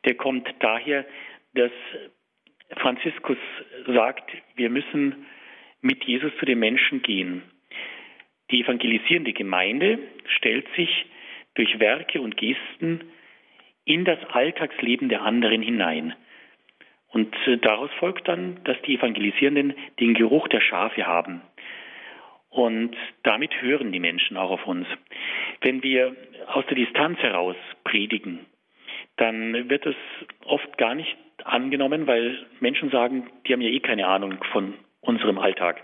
[0.04, 1.04] der kommt daher,
[1.56, 1.72] dass
[2.78, 3.38] Franziskus
[3.86, 5.26] sagt, wir müssen
[5.80, 7.42] mit Jesus zu den Menschen gehen.
[8.50, 9.98] Die evangelisierende Gemeinde
[10.36, 11.06] stellt sich
[11.54, 13.00] durch Werke und Gesten
[13.84, 16.14] in das Alltagsleben der anderen hinein.
[17.08, 21.40] Und äh, daraus folgt dann, dass die Evangelisierenden den Geruch der Schafe haben.
[22.50, 24.86] Und damit hören die Menschen auch auf uns.
[25.60, 28.46] Wenn wir aus der Distanz heraus predigen,
[29.16, 29.96] dann wird es
[30.44, 35.38] oft gar nicht angenommen, weil Menschen sagen, die haben ja eh keine Ahnung von unserem
[35.38, 35.82] Alltag.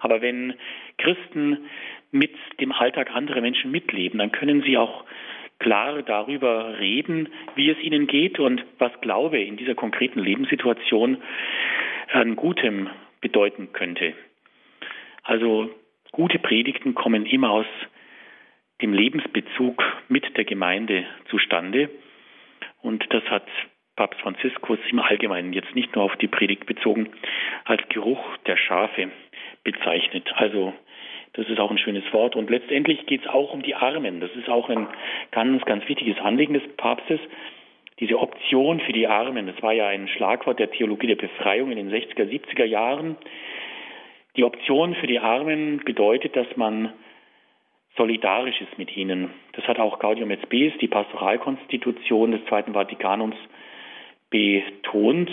[0.00, 0.54] Aber wenn
[0.98, 1.66] Christen
[2.10, 5.04] mit dem Alltag anderer Menschen mitleben, dann können sie auch
[5.58, 11.22] klar darüber reden, wie es ihnen geht und was Glaube in dieser konkreten Lebenssituation
[12.12, 14.14] an Gutem bedeuten könnte.
[15.22, 15.70] Also
[16.12, 17.66] gute Predigten kommen immer aus
[18.82, 21.88] dem Lebensbezug mit der Gemeinde zustande.
[22.84, 23.46] Und das hat
[23.96, 27.08] Papst Franziskus im Allgemeinen jetzt nicht nur auf die Predigt bezogen,
[27.64, 29.10] als Geruch der Schafe
[29.62, 30.30] bezeichnet.
[30.36, 30.74] Also
[31.32, 32.36] das ist auch ein schönes Wort.
[32.36, 34.20] Und letztendlich geht es auch um die Armen.
[34.20, 34.86] Das ist auch ein
[35.30, 37.20] ganz, ganz wichtiges Anliegen des Papstes.
[38.00, 41.78] Diese Option für die Armen, das war ja ein Schlagwort der Theologie der Befreiung in
[41.78, 43.16] den 60er, 70er Jahren.
[44.36, 46.92] Die Option für die Armen bedeutet, dass man
[47.96, 49.30] solidarisch ist mit ihnen.
[49.52, 53.36] Das hat auch Gaudium et Spes, die Pastoralkonstitution des Zweiten Vatikanums,
[54.30, 55.30] betont.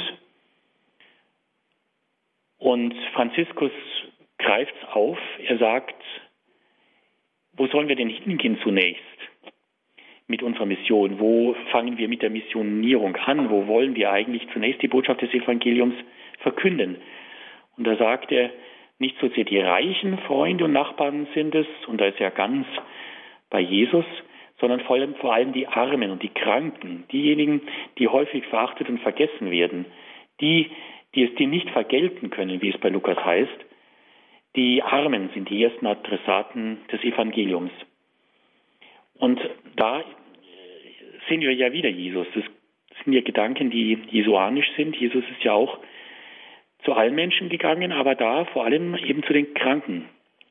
[2.58, 3.72] Und Franziskus
[4.38, 5.18] greift es auf.
[5.44, 5.96] Er sagt,
[7.54, 9.02] wo sollen wir denn hingehen zunächst
[10.28, 11.20] mit unserer Mission?
[11.20, 13.50] Wo fangen wir mit der Missionierung an?
[13.50, 15.96] Wo wollen wir eigentlich zunächst die Botschaft des Evangeliums
[16.40, 16.98] verkünden?
[17.78, 18.52] Und da sagt er,
[19.02, 22.68] nicht so sehr die reichen Freunde und Nachbarn sind es, und da ist er ganz
[23.50, 24.06] bei Jesus,
[24.60, 27.62] sondern vor allem, vor allem die Armen und die Kranken, diejenigen,
[27.98, 29.86] die häufig verachtet und vergessen werden,
[30.40, 30.70] die,
[31.16, 33.66] die es dir nicht vergelten können, wie es bei Lukas heißt,
[34.56, 37.72] die Armen sind die ersten Adressaten des Evangeliums.
[39.16, 39.40] Und
[39.78, 40.04] da
[41.28, 42.28] sehen wir ja wieder Jesus.
[42.36, 42.44] Das
[43.04, 44.96] sind ja Gedanken, die jesuanisch sind.
[44.96, 45.80] Jesus ist ja auch
[46.84, 50.06] zu allen Menschen gegangen, aber da vor allem eben zu den Kranken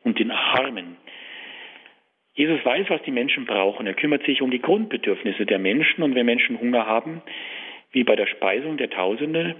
[0.04, 0.96] und den Armen.
[2.34, 3.86] Jesus weiß, was die Menschen brauchen.
[3.86, 7.22] Er kümmert sich um die Grundbedürfnisse der Menschen und wenn Menschen Hunger haben,
[7.92, 9.56] wie bei der Speisung der Tausende,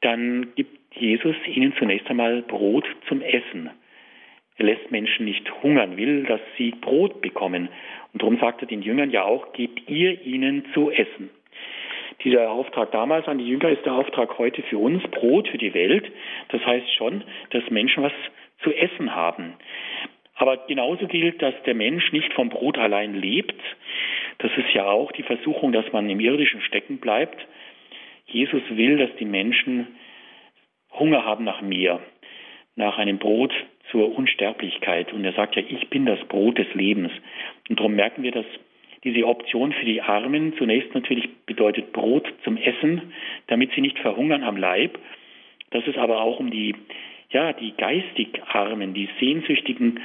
[0.00, 3.70] dann gibt Jesus ihnen zunächst einmal Brot zum Essen.
[4.56, 7.68] Er lässt Menschen nicht hungern, will, dass sie Brot bekommen.
[8.12, 11.30] Und darum sagt er den Jüngern ja auch, gebt ihr ihnen zu essen.
[12.24, 15.72] Dieser Auftrag damals an die Jünger ist der Auftrag heute für uns, Brot für die
[15.72, 16.10] Welt.
[16.48, 18.12] Das heißt schon, dass Menschen was
[18.62, 19.54] zu essen haben.
[20.34, 23.60] Aber genauso gilt, dass der Mensch nicht vom Brot allein lebt.
[24.38, 27.46] Das ist ja auch die Versuchung, dass man im Irdischen stecken bleibt.
[28.26, 29.86] Jesus will, dass die Menschen
[30.92, 32.00] Hunger haben nach mir,
[32.74, 33.52] nach einem Brot
[33.90, 35.12] zur Unsterblichkeit.
[35.12, 37.12] Und er sagt ja, ich bin das Brot des Lebens.
[37.68, 38.46] Und darum merken wir, dass
[39.04, 43.12] diese Option für die Armen zunächst natürlich bedeutet Brot zum Essen,
[43.46, 44.98] damit sie nicht verhungern am Leib.
[45.70, 46.74] Dass es aber auch um die,
[47.30, 50.00] ja, die geistig Armen, die Sehnsüchtigen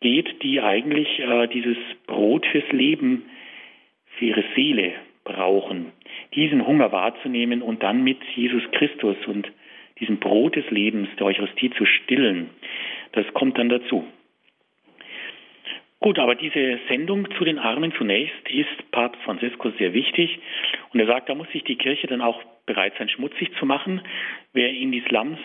[0.00, 3.22] geht, die eigentlich äh, dieses Brot fürs Leben,
[4.18, 4.92] für ihre Seele
[5.24, 5.92] brauchen.
[6.34, 9.50] Diesen Hunger wahrzunehmen und dann mit Jesus Christus und
[10.00, 12.50] diesem Brot des Lebens, der Eucharistie zu stillen.
[13.12, 14.04] Das kommt dann dazu.
[16.00, 20.38] Gut, aber diese Sendung zu den Armen zunächst ist Papst Franziskus sehr wichtig.
[20.92, 24.02] Und er sagt, da muss sich die Kirche dann auch bereit sein, schmutzig zu machen.
[24.52, 25.38] Wer in die Slums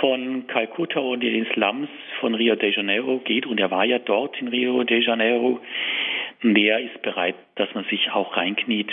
[0.00, 1.88] von Kalkutta und in den Slums
[2.20, 5.60] von Rio de Janeiro geht, und er war ja dort in Rio de Janeiro,
[6.42, 8.90] der ist bereit, dass man sich auch reinkniet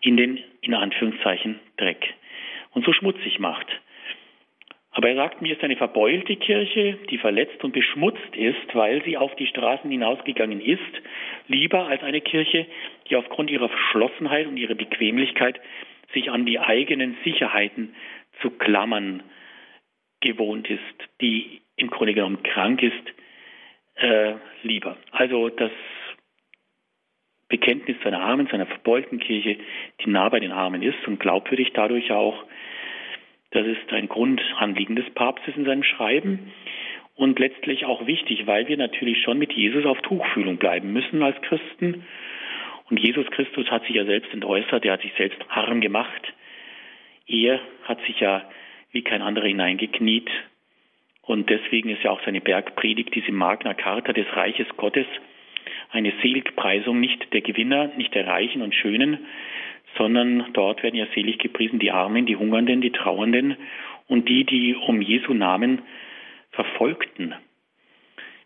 [0.00, 2.14] in den, in Anführungszeichen, Dreck
[2.72, 3.66] und so schmutzig macht.
[4.96, 9.16] Aber er sagt, mir ist eine verbeulte Kirche, die verletzt und beschmutzt ist, weil sie
[9.16, 10.80] auf die Straßen hinausgegangen ist,
[11.48, 12.66] lieber als eine Kirche,
[13.10, 15.60] die aufgrund ihrer Verschlossenheit und ihrer Bequemlichkeit
[16.12, 17.94] sich an die eigenen Sicherheiten
[18.40, 19.24] zu klammern
[20.20, 20.80] gewohnt ist,
[21.20, 23.14] die im Grunde genommen krank ist,
[23.96, 24.96] äh, lieber.
[25.10, 25.72] Also das
[27.48, 29.58] Bekenntnis zu einer armen, zu einer verbeulten Kirche,
[30.00, 32.44] die nah bei den Armen ist und glaubwürdig dadurch auch,
[33.54, 36.52] das ist ein Grundanliegen des Papstes in seinem Schreiben
[37.14, 41.40] und letztlich auch wichtig, weil wir natürlich schon mit Jesus auf Tuchfühlung bleiben müssen als
[41.42, 42.04] Christen.
[42.90, 46.34] Und Jesus Christus hat sich ja selbst entäußert, er hat sich selbst arm gemacht.
[47.28, 48.42] Er hat sich ja
[48.90, 50.28] wie kein anderer hineingekniet.
[51.22, 55.06] Und deswegen ist ja auch seine Bergpredigt, diese Magna Carta des Reiches Gottes,
[55.90, 59.26] eine Seligpreisung nicht der Gewinner, nicht der Reichen und Schönen,
[59.96, 63.56] sondern dort werden ja selig gepriesen die Armen, die Hungernden, die Trauernden
[64.08, 65.82] und die, die um Jesu Namen
[66.52, 67.34] verfolgten.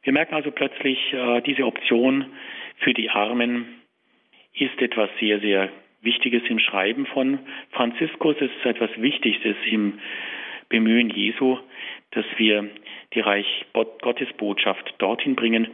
[0.03, 2.26] Wir merken also plötzlich, äh, diese Option
[2.78, 3.66] für die Armen
[4.55, 5.70] ist etwas sehr, sehr
[6.01, 7.40] Wichtiges im Schreiben von
[7.72, 8.36] Franziskus.
[8.40, 9.99] Es ist etwas Wichtigstes im
[10.68, 11.59] Bemühen Jesu,
[12.12, 12.68] dass wir
[13.14, 15.68] die Reich Gottes Botschaft dorthin bringen,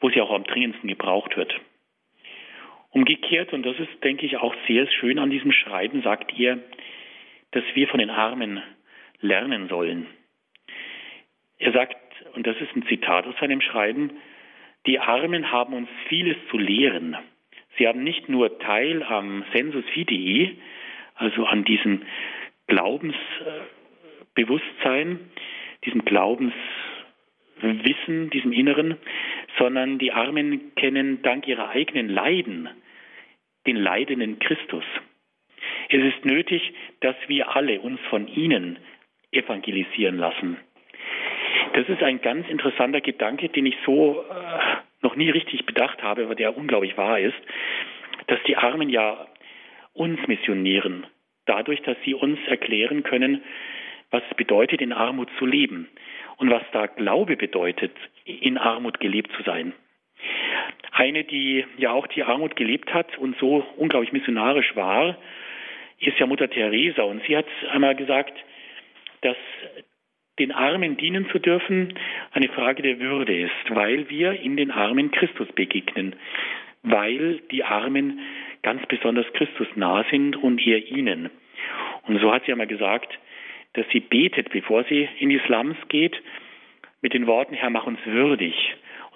[0.00, 1.58] wo sie auch am dringendsten gebraucht wird.
[2.96, 6.64] Umgekehrt, und das ist, denke ich, auch sehr schön an diesem Schreiben, sagt ihr,
[7.50, 8.62] dass wir von den Armen
[9.20, 10.06] lernen sollen.
[11.58, 11.98] Er sagt,
[12.32, 14.12] und das ist ein Zitat aus seinem Schreiben,
[14.86, 17.18] die Armen haben uns vieles zu lehren.
[17.76, 20.56] Sie haben nicht nur Teil am Sensus Fidei,
[21.16, 22.00] also an diesem
[22.66, 25.20] Glaubensbewusstsein,
[25.84, 28.96] diesem Glaubenswissen, diesem Inneren,
[29.58, 32.70] sondern die Armen kennen dank ihrer eigenen Leiden
[33.66, 34.84] den leidenden Christus.
[35.88, 38.78] Es ist nötig, dass wir alle uns von ihnen
[39.32, 40.56] evangelisieren lassen.
[41.74, 46.24] Das ist ein ganz interessanter Gedanke, den ich so äh, noch nie richtig bedacht habe,
[46.24, 47.36] aber der unglaublich wahr ist,
[48.28, 49.26] dass die Armen ja
[49.92, 51.06] uns missionieren,
[51.46, 53.42] dadurch, dass sie uns erklären können,
[54.10, 55.88] was es bedeutet, in Armut zu leben
[56.36, 57.92] und was da Glaube bedeutet,
[58.24, 59.72] in Armut gelebt zu sein.
[60.92, 65.18] Eine, die ja auch die Armut gelebt hat und so unglaublich missionarisch war,
[65.98, 67.02] ist ja Mutter Teresa.
[67.02, 68.32] Und sie hat einmal gesagt,
[69.20, 69.36] dass
[70.38, 71.94] den Armen dienen zu dürfen
[72.32, 76.14] eine Frage der Würde ist, weil wir in den Armen Christus begegnen,
[76.82, 78.20] weil die Armen
[78.62, 81.30] ganz besonders Christus nah sind und er ihnen.
[82.06, 83.18] Und so hat sie einmal gesagt,
[83.72, 86.20] dass sie betet, bevor sie in die Slums geht,
[87.02, 88.54] mit den Worten, Herr, mach uns würdig,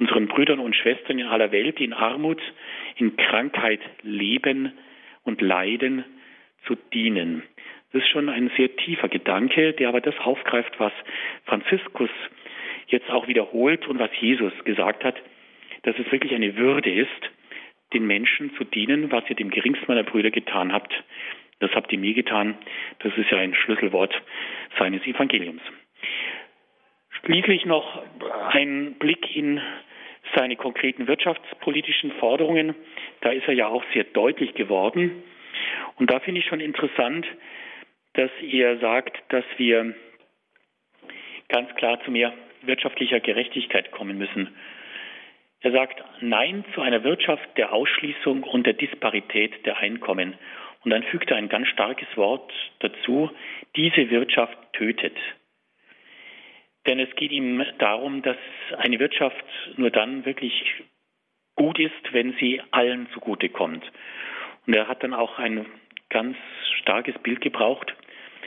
[0.01, 2.41] unseren Brüdern und Schwestern in aller Welt, die in Armut,
[2.97, 4.73] in Krankheit leben
[5.23, 6.05] und leiden,
[6.67, 7.43] zu dienen.
[7.93, 10.93] Das ist schon ein sehr tiefer Gedanke, der aber das aufgreift, was
[11.45, 12.11] Franziskus
[12.89, 15.17] jetzt auch wiederholt und was Jesus gesagt hat,
[15.83, 17.31] dass es wirklich eine Würde ist,
[17.93, 20.93] den Menschen zu dienen, was ihr dem geringsten meiner Brüder getan habt.
[21.59, 22.57] Das habt ihr mir getan.
[23.01, 24.15] Das ist ja ein Schlüsselwort
[24.79, 25.63] seines Evangeliums.
[27.25, 28.03] Schließlich noch
[28.53, 29.61] ein Blick in
[30.35, 32.75] seine konkreten wirtschaftspolitischen Forderungen.
[33.21, 35.23] Da ist er ja auch sehr deutlich geworden.
[35.97, 37.27] Und da finde ich schon interessant,
[38.15, 39.95] dass er sagt, dass wir
[41.49, 44.55] ganz klar zu mehr wirtschaftlicher Gerechtigkeit kommen müssen.
[45.63, 50.35] Er sagt Nein zu einer Wirtschaft der Ausschließung und der Disparität der Einkommen.
[50.83, 53.31] Und dann fügt er ein ganz starkes Wort dazu,
[53.77, 55.17] diese Wirtschaft tötet.
[56.87, 58.37] Denn es geht ihm darum, dass
[58.79, 59.45] eine Wirtschaft
[59.77, 60.83] nur dann wirklich
[61.57, 63.85] gut ist, wenn sie allen zugutekommt.
[64.67, 65.67] Und er hat dann auch ein
[66.09, 66.37] ganz
[66.81, 67.95] starkes Bild gebraucht.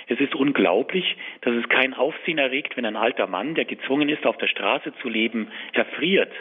[0.08, 4.26] Es ist unglaublich, dass es kein Aufsehen erregt, wenn ein alter Mann, der gezwungen ist,
[4.26, 6.32] auf der Straße zu leben, erfriert,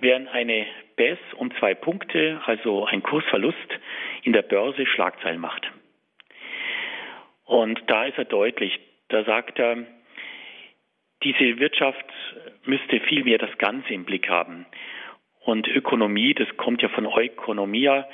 [0.00, 0.66] während eine
[0.96, 3.56] BES um zwei Punkte, also ein Kursverlust,
[4.22, 5.70] in der Börse Schlagzeilen macht.
[7.44, 8.78] Und da ist er deutlich.
[9.08, 9.86] Da sagt er,
[11.24, 12.04] diese Wirtschaft
[12.64, 14.66] müsste vielmehr das Ganze im Blick haben.
[15.44, 18.08] Und Ökonomie, das kommt ja von Ökonomia,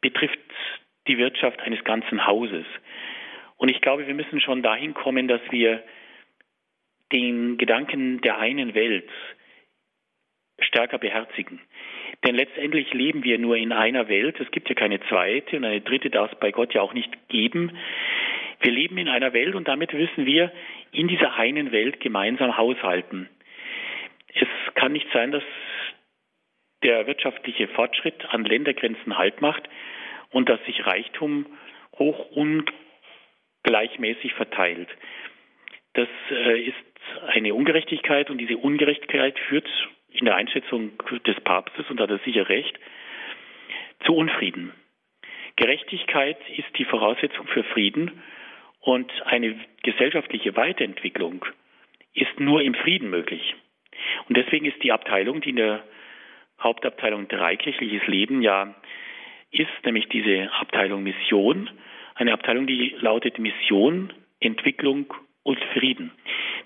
[0.00, 0.38] betrifft
[1.06, 2.66] die Wirtschaft eines ganzen Hauses.
[3.56, 5.82] Und ich glaube, wir müssen schon dahin kommen, dass wir
[7.12, 9.08] den Gedanken der einen Welt
[10.58, 11.60] stärker beherzigen.
[12.24, 14.40] Denn letztendlich leben wir nur in einer Welt.
[14.40, 17.28] Es gibt ja keine zweite und eine dritte darf es bei Gott ja auch nicht
[17.28, 17.76] geben.
[18.60, 20.50] Wir leben in einer Welt und damit müssen wir
[20.96, 23.28] in dieser einen Welt gemeinsam haushalten.
[24.34, 25.42] Es kann nicht sein, dass
[26.82, 29.68] der wirtschaftliche Fortschritt an Ländergrenzen Halt macht
[30.30, 31.46] und dass sich Reichtum
[31.98, 32.30] hoch
[33.62, 34.88] ungleichmäßig verteilt.
[35.94, 36.74] Das äh, ist
[37.28, 39.68] eine Ungerechtigkeit und diese Ungerechtigkeit führt
[40.10, 40.92] in der Einschätzung
[41.26, 42.78] des Papstes, und da hat er sicher recht,
[44.04, 44.72] zu Unfrieden.
[45.56, 48.22] Gerechtigkeit ist die Voraussetzung für Frieden
[48.86, 51.44] und eine gesellschaftliche Weiterentwicklung
[52.14, 53.56] ist nur im Frieden möglich.
[54.28, 55.82] Und deswegen ist die Abteilung, die in der
[56.60, 58.76] Hauptabteilung drei kirchliches Leben ja
[59.50, 61.68] ist, nämlich diese Abteilung Mission,
[62.14, 65.12] eine Abteilung, die lautet Mission, Entwicklung
[65.42, 66.12] und Frieden.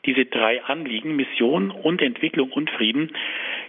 [0.04, 3.16] Diese drei Anliegen, Mission und Entwicklung und Frieden,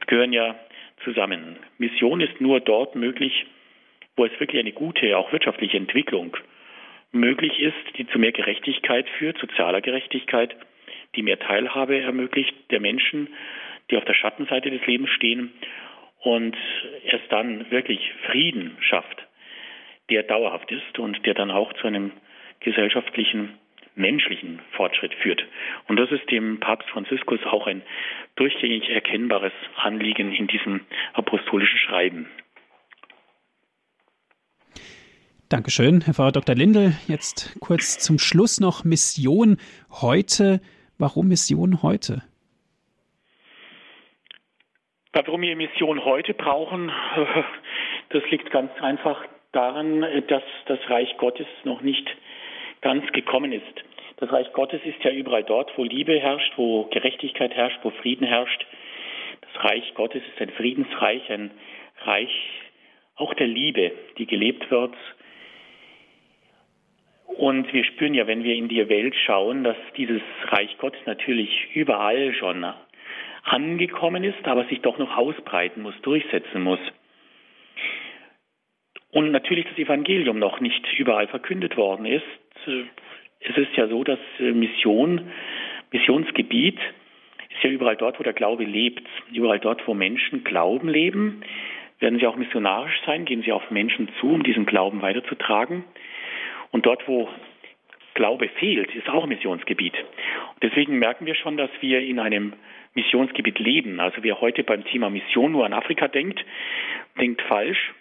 [0.07, 0.59] gehören ja
[1.05, 1.55] zusammen.
[1.77, 3.45] Mission ist nur dort möglich,
[4.17, 6.35] wo es wirklich eine gute, auch wirtschaftliche Entwicklung
[7.11, 10.55] möglich ist, die zu mehr Gerechtigkeit führt, sozialer Gerechtigkeit,
[11.15, 13.27] die mehr Teilhabe ermöglicht der Menschen,
[13.89, 15.51] die auf der Schattenseite des Lebens stehen
[16.21, 16.55] und
[17.03, 19.27] erst dann wirklich Frieden schafft,
[20.09, 22.11] der dauerhaft ist und der dann auch zu einem
[22.59, 23.57] gesellschaftlichen,
[23.95, 25.45] menschlichen Fortschritt führt.
[25.87, 27.81] Und das ist dem Papst Franziskus auch ein
[28.35, 30.81] durchgängig erkennbares Anliegen in diesem
[31.13, 32.29] apostolischen Schreiben.
[35.51, 36.55] Dankeschön, Herr Pfarrer Dr.
[36.55, 36.93] Lindel.
[37.09, 39.57] Jetzt kurz zum Schluss noch Mission
[40.01, 40.61] heute.
[40.97, 42.23] Warum Mission heute?
[45.11, 46.89] Warum wir Mission heute brauchen,
[48.11, 52.07] das liegt ganz einfach daran, dass das Reich Gottes noch nicht
[52.79, 53.83] ganz gekommen ist.
[54.21, 58.25] Das Reich Gottes ist ja überall dort, wo Liebe herrscht, wo Gerechtigkeit herrscht, wo Frieden
[58.25, 58.65] herrscht.
[59.41, 61.51] Das Reich Gottes ist ein Friedensreich, ein
[62.05, 62.31] Reich
[63.17, 64.95] auch der Liebe, die gelebt wird.
[67.41, 71.69] Und wir spüren ja, wenn wir in die Welt schauen, dass dieses Reich Gottes natürlich
[71.73, 72.63] überall schon
[73.43, 76.77] angekommen ist, aber sich doch noch ausbreiten muss, durchsetzen muss.
[79.09, 82.21] Und natürlich das Evangelium noch nicht überall verkündet worden ist.
[83.39, 85.31] Es ist ja so, dass Mission,
[85.91, 89.07] Missionsgebiet ist ja überall dort, wo der Glaube lebt.
[89.33, 91.41] Überall dort, wo Menschen Glauben leben,
[91.99, 95.85] werden sie auch missionarisch sein, gehen sie auf Menschen zu, um diesen Glauben weiterzutragen.
[96.71, 97.29] Und dort, wo
[98.13, 99.93] Glaube fehlt, ist auch Missionsgebiet.
[99.95, 102.53] Und deswegen merken wir schon, dass wir in einem
[102.93, 103.99] Missionsgebiet leben.
[103.99, 106.43] Also wer heute beim Thema Mission nur an Afrika denkt,
[107.19, 107.93] denkt falsch.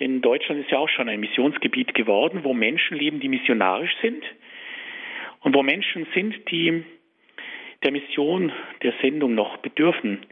[0.00, 4.24] Denn Deutschland ist ja auch schon ein Missionsgebiet geworden, wo Menschen leben, die missionarisch sind
[5.40, 6.84] und wo Menschen sind, die
[7.84, 10.26] der Mission, der Sendung noch bedürfen,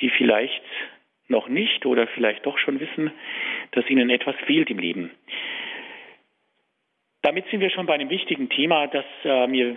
[0.00, 0.62] die vielleicht
[1.28, 3.10] noch nicht oder vielleicht doch schon wissen,
[3.72, 5.10] dass ihnen etwas fehlt im Leben.
[7.22, 9.76] Damit sind wir schon bei einem wichtigen Thema, das äh, mir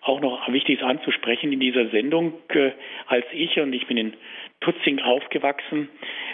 [0.00, 2.34] auch noch wichtig ist anzusprechen in dieser Sendung.
[2.48, 2.72] Äh,
[3.06, 4.14] als ich, und ich bin in
[4.60, 5.88] Tutzing aufgewachsen,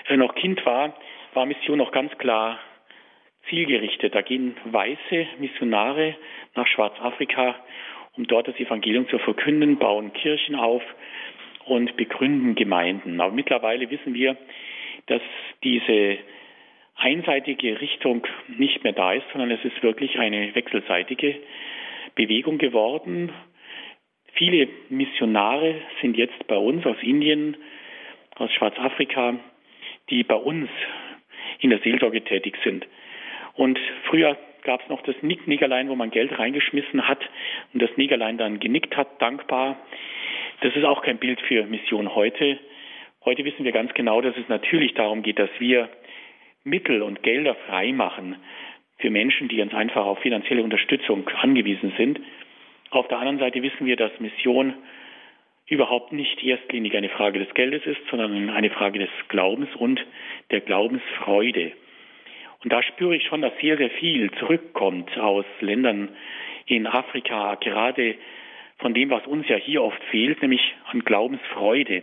[0.09, 0.97] äh, noch Kind war,
[1.35, 2.59] war Mission noch ganz klar
[3.51, 4.15] zielgerichtet.
[4.15, 6.17] Da gehen weiße Missionare
[6.55, 7.57] nach Schwarzafrika,
[8.17, 10.83] um dort das Evangelium zu verkünden, bauen Kirchen auf
[11.67, 13.21] und begründen Gemeinden.
[13.21, 14.37] Aber mittlerweile wissen wir,
[15.07, 15.23] dass
[15.63, 16.19] diese
[16.99, 21.37] einseitige Richtung nicht mehr da ist, sondern es ist wirklich eine wechselseitige
[22.15, 23.33] Bewegung geworden.
[24.35, 27.57] Viele Missionare sind jetzt bei uns aus Indien,
[28.37, 29.37] aus Schwarzafrika,
[30.11, 30.69] die bei uns
[31.61, 32.87] in der Seelsorge tätig sind.
[33.55, 37.21] Und früher gab es noch das Nick-Negerlein, wo man Geld reingeschmissen hat
[37.73, 39.77] und das Negerlein dann genickt hat, dankbar.
[40.61, 42.59] Das ist auch kein Bild für Mission heute.
[43.25, 45.89] Heute wissen wir ganz genau, dass es natürlich darum geht, dass wir
[46.65, 48.37] Mittel und Gelder freimachen
[48.99, 52.21] für Menschen, die ganz einfach auf finanzielle Unterstützung angewiesen sind.
[52.91, 54.75] Auf der anderen Seite wissen wir, dass Mission
[55.67, 60.05] überhaupt nicht erstlinig eine Frage des Geldes ist, sondern eine Frage des Glaubens und
[60.51, 61.73] der Glaubensfreude.
[62.65, 66.09] Und da spüre ich schon, dass sehr, sehr viel zurückkommt aus Ländern
[66.67, 68.17] in Afrika, gerade
[68.79, 72.03] von dem, was uns ja hier oft fehlt, nämlich an Glaubensfreude.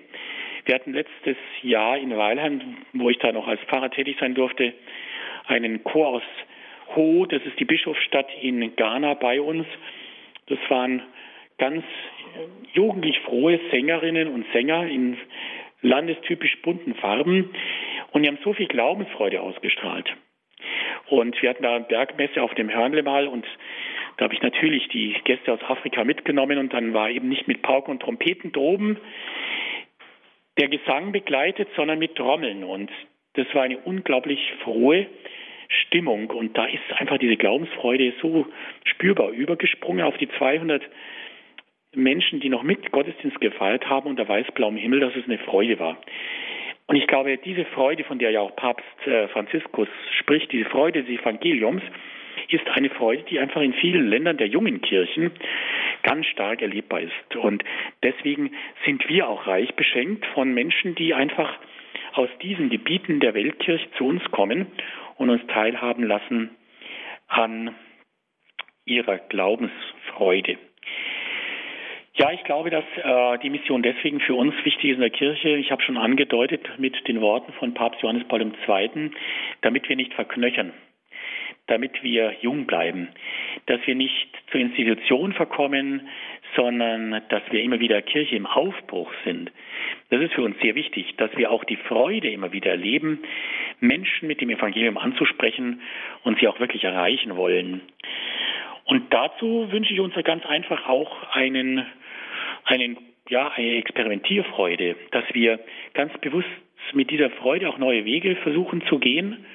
[0.65, 4.73] Wir hatten letztes Jahr in Weilheim, wo ich da noch als Pfarrer tätig sein durfte,
[5.45, 6.23] einen Chor aus
[6.95, 9.67] Ho, das ist die Bischofsstadt in Ghana bei uns.
[10.47, 11.03] Das waren
[11.59, 11.83] ganz
[12.73, 15.17] jugendlich frohe Sängerinnen und Sänger in
[15.81, 17.53] landestypisch bunten Farben
[18.11, 20.11] und die haben so viel Glaubensfreude ausgestrahlt.
[21.09, 23.45] Und wir hatten da eine Bergmesse auf dem Hörnle mal und
[24.17, 27.61] da habe ich natürlich die Gäste aus Afrika mitgenommen und dann war eben nicht mit
[27.61, 28.97] Pauken und Trompeten droben
[30.57, 32.63] der Gesang begleitet, sondern mit Trommeln.
[32.63, 32.91] Und
[33.33, 35.07] das war eine unglaublich frohe
[35.67, 36.29] Stimmung.
[36.29, 38.47] Und da ist einfach diese Glaubensfreude so
[38.83, 40.81] spürbar übergesprungen auf die 200
[41.93, 45.97] Menschen, die noch mit Gottesdienst gefeiert haben unter weißblauem Himmel, dass es eine Freude war.
[46.87, 49.87] Und ich glaube, diese Freude, von der ja auch Papst äh, Franziskus
[50.19, 51.81] spricht, diese Freude des Evangeliums,
[52.49, 55.31] ist eine Freude, die einfach in vielen Ländern der jungen Kirchen
[56.03, 57.35] ganz stark erlebbar ist.
[57.35, 57.63] Und
[58.03, 58.51] deswegen
[58.85, 61.57] sind wir auch reich beschenkt von Menschen, die einfach
[62.13, 64.67] aus diesen Gebieten der Weltkirche zu uns kommen
[65.17, 66.51] und uns teilhaben lassen
[67.27, 67.75] an
[68.85, 70.57] ihrer Glaubensfreude.
[72.17, 75.49] Ja, ich glaube, dass äh, die Mission deswegen für uns wichtig ist in der Kirche.
[75.57, 79.11] Ich habe schon angedeutet mit den Worten von Papst Johannes Paul II.,
[79.61, 80.71] damit wir nicht verknöchern,
[81.67, 83.09] damit wir jung bleiben,
[83.65, 86.07] dass wir nicht zur Institution verkommen,
[86.55, 89.51] sondern dass wir immer wieder Kirche im Aufbruch sind.
[90.09, 93.19] Das ist für uns sehr wichtig, dass wir auch die Freude immer wieder erleben,
[93.79, 95.81] Menschen mit dem Evangelium anzusprechen
[96.23, 97.81] und sie auch wirklich erreichen wollen.
[98.85, 101.85] Und dazu wünsche ich uns ganz einfach auch einen
[102.65, 102.97] einen,
[103.29, 105.59] ja, eine Experimentierfreude, dass wir
[105.93, 106.47] ganz bewusst
[106.93, 109.45] mit dieser Freude auch neue Wege versuchen zu gehen.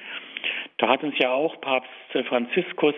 [0.81, 1.91] Da hat uns ja auch Papst
[2.27, 2.95] Franziskus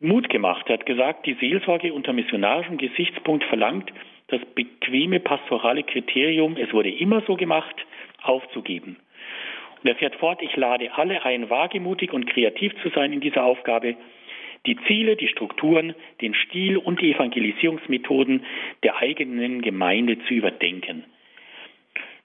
[0.00, 0.64] Mut gemacht.
[0.68, 3.92] Er hat gesagt, die Seelsorge unter missionarischem Gesichtspunkt verlangt,
[4.28, 7.74] das bequeme pastorale Kriterium, es wurde immer so gemacht,
[8.22, 8.96] aufzugeben.
[9.82, 13.44] Und er fährt fort, ich lade alle ein, wagemutig und kreativ zu sein in dieser
[13.44, 13.96] Aufgabe,
[14.64, 18.46] die Ziele, die Strukturen, den Stil und die Evangelisierungsmethoden
[18.84, 21.04] der eigenen Gemeinde zu überdenken.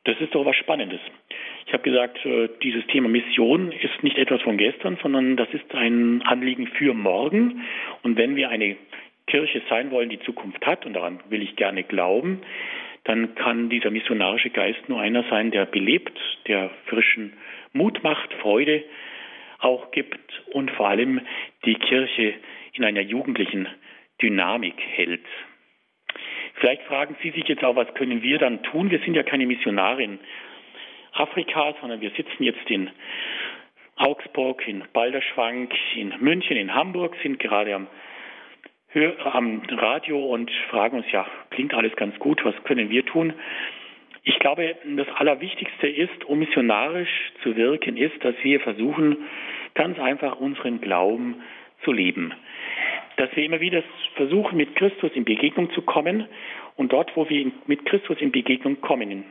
[0.05, 1.01] Das ist doch was Spannendes.
[1.65, 5.73] Ich habe gesagt, äh, dieses Thema Mission ist nicht etwas von gestern, sondern das ist
[5.73, 7.63] ein Anliegen für morgen.
[8.03, 8.77] Und wenn wir eine
[9.27, 12.41] Kirche sein wollen, die Zukunft hat, und daran will ich gerne glauben,
[13.05, 17.33] dann kann dieser missionarische Geist nur einer sein, der belebt, der frischen
[17.73, 18.83] Mut macht, Freude
[19.59, 20.19] auch gibt
[20.51, 21.21] und vor allem
[21.65, 22.33] die Kirche
[22.73, 23.67] in einer jugendlichen
[24.21, 25.25] Dynamik hält.
[26.55, 28.91] Vielleicht fragen Sie sich jetzt auch, was können wir dann tun?
[28.91, 30.19] Wir sind ja keine Missionare in
[31.15, 32.89] Afrika, sondern wir sitzen jetzt in
[33.95, 37.87] Augsburg, in Balderschwank, in München, in Hamburg, sind gerade am,
[39.23, 43.33] am Radio und fragen uns, ja, klingt alles ganz gut, was können wir tun?
[44.23, 49.17] Ich glaube, das Allerwichtigste ist, um missionarisch zu wirken, ist, dass wir versuchen,
[49.75, 51.43] ganz einfach unseren Glauben
[51.83, 52.33] zu leben.
[53.17, 53.83] Dass wir immer wieder
[54.15, 56.27] versuchen, mit Christus in Begegnung zu kommen
[56.75, 59.25] und dort, wo wir mit Christus in Begegnung kommen,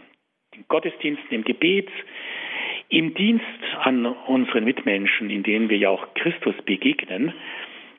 [0.68, 1.88] Gottesdiensten, im Gebet,
[2.88, 3.44] im Dienst
[3.80, 7.32] an unseren Mitmenschen, in denen wir ja auch Christus begegnen,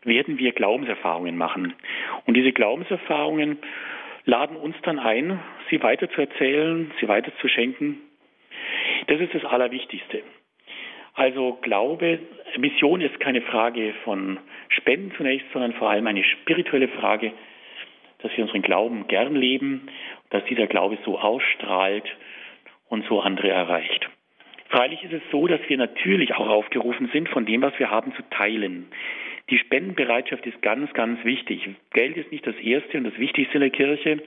[0.04, 1.74] werden wir Glaubenserfahrungen machen.
[2.26, 3.58] Und diese Glaubenserfahrungen
[4.26, 5.40] laden uns dann ein,
[5.70, 8.00] sie weiter zu erzählen, sie weiter zu schenken.
[9.08, 10.24] Das ist das Allerwichtigste.
[11.14, 12.20] Also Glaube,
[12.58, 14.38] Mission ist keine Frage von
[14.70, 17.32] Spenden zunächst, sondern vor allem eine spirituelle Frage,
[18.20, 19.88] dass wir unseren Glauben gern leben,
[20.30, 22.06] dass dieser Glaube so ausstrahlt
[22.90, 24.10] und so andere erreicht.
[24.70, 28.14] Freilich ist es so, dass wir natürlich auch aufgerufen sind, von dem, was wir haben,
[28.16, 28.88] zu teilen.
[29.50, 31.70] Die Spendenbereitschaft ist ganz, ganz wichtig.
[31.94, 34.24] Geld ist nicht das Erste und das Wichtigste in der Kirche,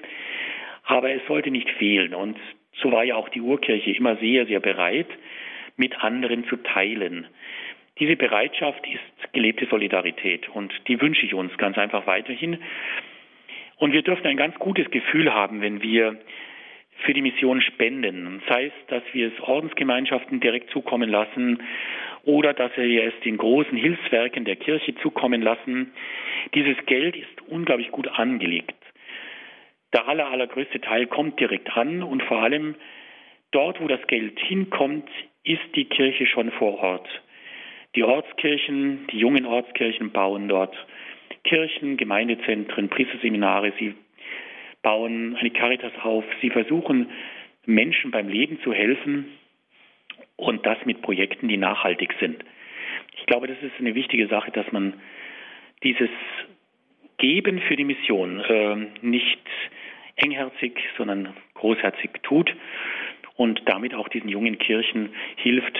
[0.84, 2.14] aber es sollte nicht fehlen.
[2.14, 2.38] Und
[2.80, 5.08] so war ja auch die Urkirche immer sehr, sehr bereit,
[5.76, 7.26] mit anderen zu teilen.
[7.98, 12.58] Diese Bereitschaft ist gelebte Solidarität und die wünsche ich uns ganz einfach weiterhin.
[13.76, 16.16] Und wir dürfen ein ganz gutes Gefühl haben, wenn wir
[17.04, 18.42] für die Mission spenden.
[18.48, 21.62] Sei es, dass wir es Ordensgemeinschaften direkt zukommen lassen
[22.24, 25.92] oder dass wir es den großen Hilfswerken der Kirche zukommen lassen.
[26.54, 28.74] Dieses Geld ist unglaublich gut angelegt.
[29.92, 32.74] Der aller, allergrößte Teil kommt direkt an und vor allem
[33.52, 35.08] dort, wo das Geld hinkommt,
[35.44, 37.08] ist die Kirche schon vor Ort.
[37.94, 40.76] Die Ortskirchen, die jungen Ortskirchen bauen dort
[41.44, 43.72] Kirchen, Gemeindezentren, Priesterseminare.
[43.78, 43.94] Sie
[44.82, 46.24] bauen eine Caritas auf.
[46.40, 47.10] Sie versuchen,
[47.66, 49.26] Menschen beim Leben zu helfen
[50.36, 52.44] und das mit Projekten, die nachhaltig sind.
[53.16, 54.94] Ich glaube, das ist eine wichtige Sache, dass man
[55.82, 56.10] dieses
[57.18, 59.38] Geben für die Mission äh, nicht
[60.16, 62.54] engherzig, sondern großherzig tut
[63.36, 65.78] und damit auch diesen jungen Kirchen hilft,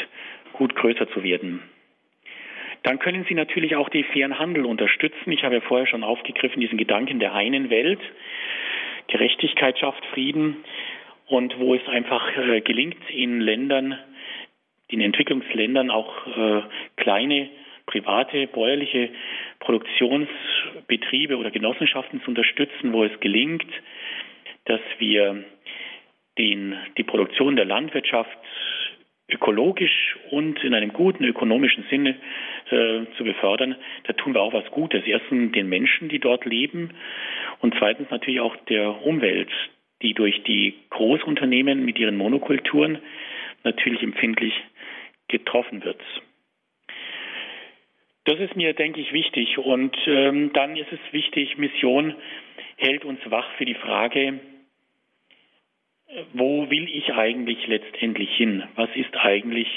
[0.53, 1.63] gut größer zu werden.
[2.83, 5.33] Dann können Sie natürlich auch die fairen Handel unterstützen.
[5.33, 8.01] Ich habe ja vorher schon aufgegriffen diesen Gedanken der einen Welt.
[9.09, 10.65] Gerechtigkeit schafft Frieden.
[11.27, 13.99] Und wo es einfach äh, gelingt, in Ländern,
[14.89, 16.63] in Entwicklungsländern auch äh,
[16.97, 17.51] kleine
[17.85, 19.11] private bäuerliche
[19.61, 23.67] Produktionsbetriebe oder Genossenschaften zu unterstützen, wo es gelingt,
[24.65, 25.45] dass wir
[26.39, 28.39] den, die Produktion der Landwirtschaft
[29.29, 32.17] ökologisch und in einem guten ökonomischen Sinne
[32.71, 35.03] äh, zu befördern, da tun wir auch was Gutes.
[35.07, 36.91] Erstens den Menschen, die dort leben
[37.61, 39.51] und zweitens natürlich auch der Umwelt,
[40.03, 42.99] die durch die Großunternehmen mit ihren Monokulturen
[43.65, 44.55] natürlich empfindlich
[45.29, 46.01] getroffen wird.
[48.25, 49.59] Das ist mir, denke ich, wichtig.
[49.59, 52.15] Und ähm, dann ist es wichtig, Mission
[52.77, 54.41] hält uns wach für die Frage,
[56.33, 58.63] wo will ich eigentlich letztendlich hin?
[58.77, 59.69] Was ist eigentlich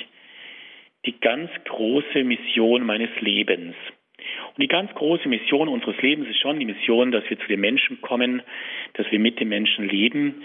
[1.06, 3.76] die ganz große Mission meines Lebens?
[4.56, 7.60] Und die ganz große Mission unseres Lebens ist schon die Mission, dass wir zu den
[7.60, 8.42] Menschen kommen,
[8.94, 10.44] dass wir mit den Menschen leben,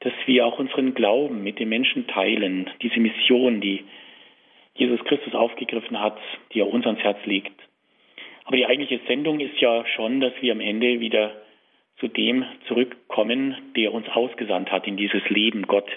[0.00, 2.70] dass wir auch unseren Glauben mit den Menschen teilen.
[2.80, 3.84] Diese Mission, die
[4.74, 6.18] Jesus Christus aufgegriffen hat,
[6.52, 7.52] die er uns ans Herz legt.
[8.44, 11.42] Aber die eigentliche Sendung ist ja schon, dass wir am Ende wieder
[11.98, 15.88] zu dem zurückkommen, der uns ausgesandt hat in dieses Leben, Gott.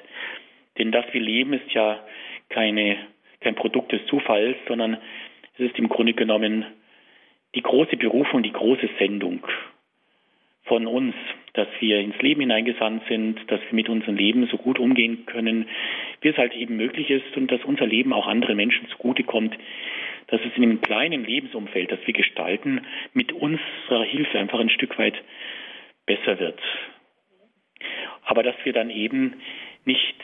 [0.78, 2.00] Denn das wir leben ist ja
[2.50, 2.98] keine,
[3.46, 4.98] kein Produkt des Zufalls, sondern
[5.54, 6.66] es ist im Grunde genommen
[7.54, 9.46] die große Berufung, die große Sendung
[10.64, 11.14] von uns,
[11.54, 15.68] dass wir ins Leben hineingesandt sind, dass wir mit unserem Leben so gut umgehen können,
[16.22, 19.56] wie es halt eben möglich ist und dass unser Leben auch anderen Menschen zugutekommt,
[20.28, 22.82] dass es in einem kleinen Lebensumfeld, das wir gestalten,
[23.14, 25.16] mit unserer Hilfe einfach ein Stück weit
[26.08, 26.60] besser wird.
[28.24, 29.36] Aber dass wir dann eben
[29.86, 30.16] nicht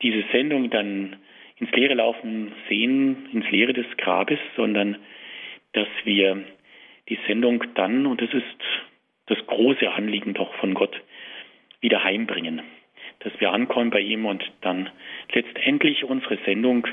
[0.00, 1.16] diese Sendung dann
[1.60, 4.96] ins Leere laufen sehen, ins Leere des Grabes, sondern
[5.72, 6.44] dass wir
[7.08, 8.44] die Sendung dann, und das ist
[9.26, 10.94] das große Anliegen doch von Gott,
[11.80, 12.62] wieder heimbringen.
[13.20, 14.88] Dass wir ankommen bei ihm und dann
[15.32, 16.86] letztendlich unsere Sendung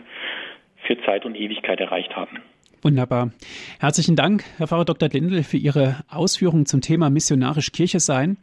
[0.86, 2.41] für Zeit und Ewigkeit erreicht haben.
[2.82, 3.32] Wunderbar.
[3.80, 5.09] Herzlichen Dank, Herr Pfarrer Dr.
[5.09, 8.38] Lindel, für Ihre Ausführungen zum Thema missionarisch Kirche sein.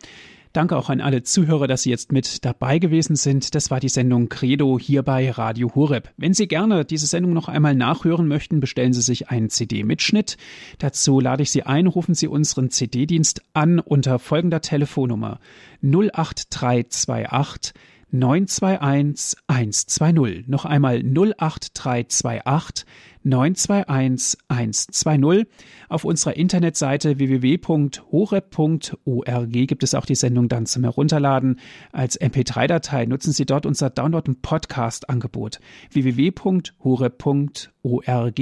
[0.54, 3.56] Danke auch an alle Zuhörer, dass Sie jetzt mit dabei gewesen sind.
[3.56, 6.10] Das war die Sendung Credo hier bei Radio Horeb.
[6.16, 10.36] Wenn Sie gerne diese Sendung noch einmal nachhören möchten, bestellen Sie sich einen CD-Mitschnitt.
[10.78, 15.40] Dazu lade ich Sie ein, rufen Sie unseren CD-Dienst an unter folgender Telefonnummer
[15.82, 17.74] 08328
[18.14, 20.46] 921 120.
[20.46, 22.86] Noch einmal 08328
[23.24, 25.48] 921 120.
[25.88, 31.58] Auf unserer Internetseite www.horeb.org gibt es auch die Sendung dann zum Herunterladen.
[31.90, 35.58] Als MP3-Datei nutzen Sie dort unser Download- und Podcast-Angebot
[35.90, 38.40] www.horeb.org.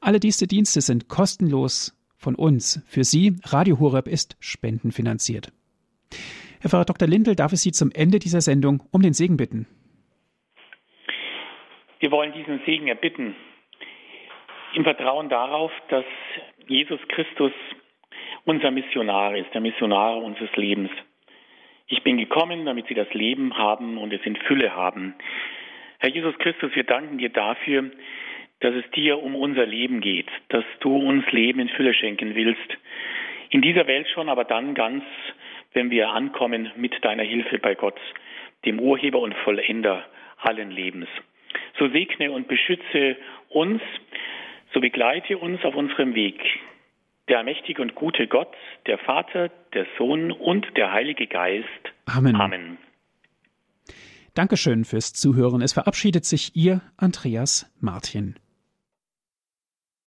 [0.00, 2.80] Alle diese Dienste sind kostenlos von uns.
[2.86, 5.52] Für Sie, Radio Horeb ist spendenfinanziert.
[6.60, 7.08] Herr Pfarrer Dr.
[7.08, 9.66] Lindel, darf ich Sie zum Ende dieser Sendung um den Segen bitten?
[12.00, 13.34] Wir wollen diesen Segen erbitten
[14.74, 16.04] im Vertrauen darauf, dass
[16.66, 17.52] Jesus Christus
[18.44, 20.90] unser Missionar ist, der Missionar unseres Lebens.
[21.88, 25.14] Ich bin gekommen, damit Sie das Leben haben und es in Fülle haben.
[25.98, 27.90] Herr Jesus Christus, wir danken dir dafür,
[28.60, 32.76] dass es dir um unser Leben geht, dass du uns Leben in Fülle schenken willst.
[33.48, 35.02] In dieser Welt schon, aber dann ganz,
[35.72, 37.98] wenn wir ankommen mit deiner Hilfe bei Gott,
[38.64, 40.04] dem Urheber und Vollender
[40.38, 41.08] allen Lebens.
[41.78, 43.16] So segne und beschütze
[43.48, 43.80] uns
[44.72, 46.40] so begleite uns auf unserem Weg.
[47.28, 48.54] Der mächtige und gute Gott,
[48.86, 51.66] der Vater, der Sohn und der Heilige Geist.
[52.06, 52.36] Amen.
[52.36, 52.78] Amen.
[54.34, 55.60] Dankeschön fürs Zuhören.
[55.60, 58.36] Es verabschiedet sich Ihr Andreas Martin.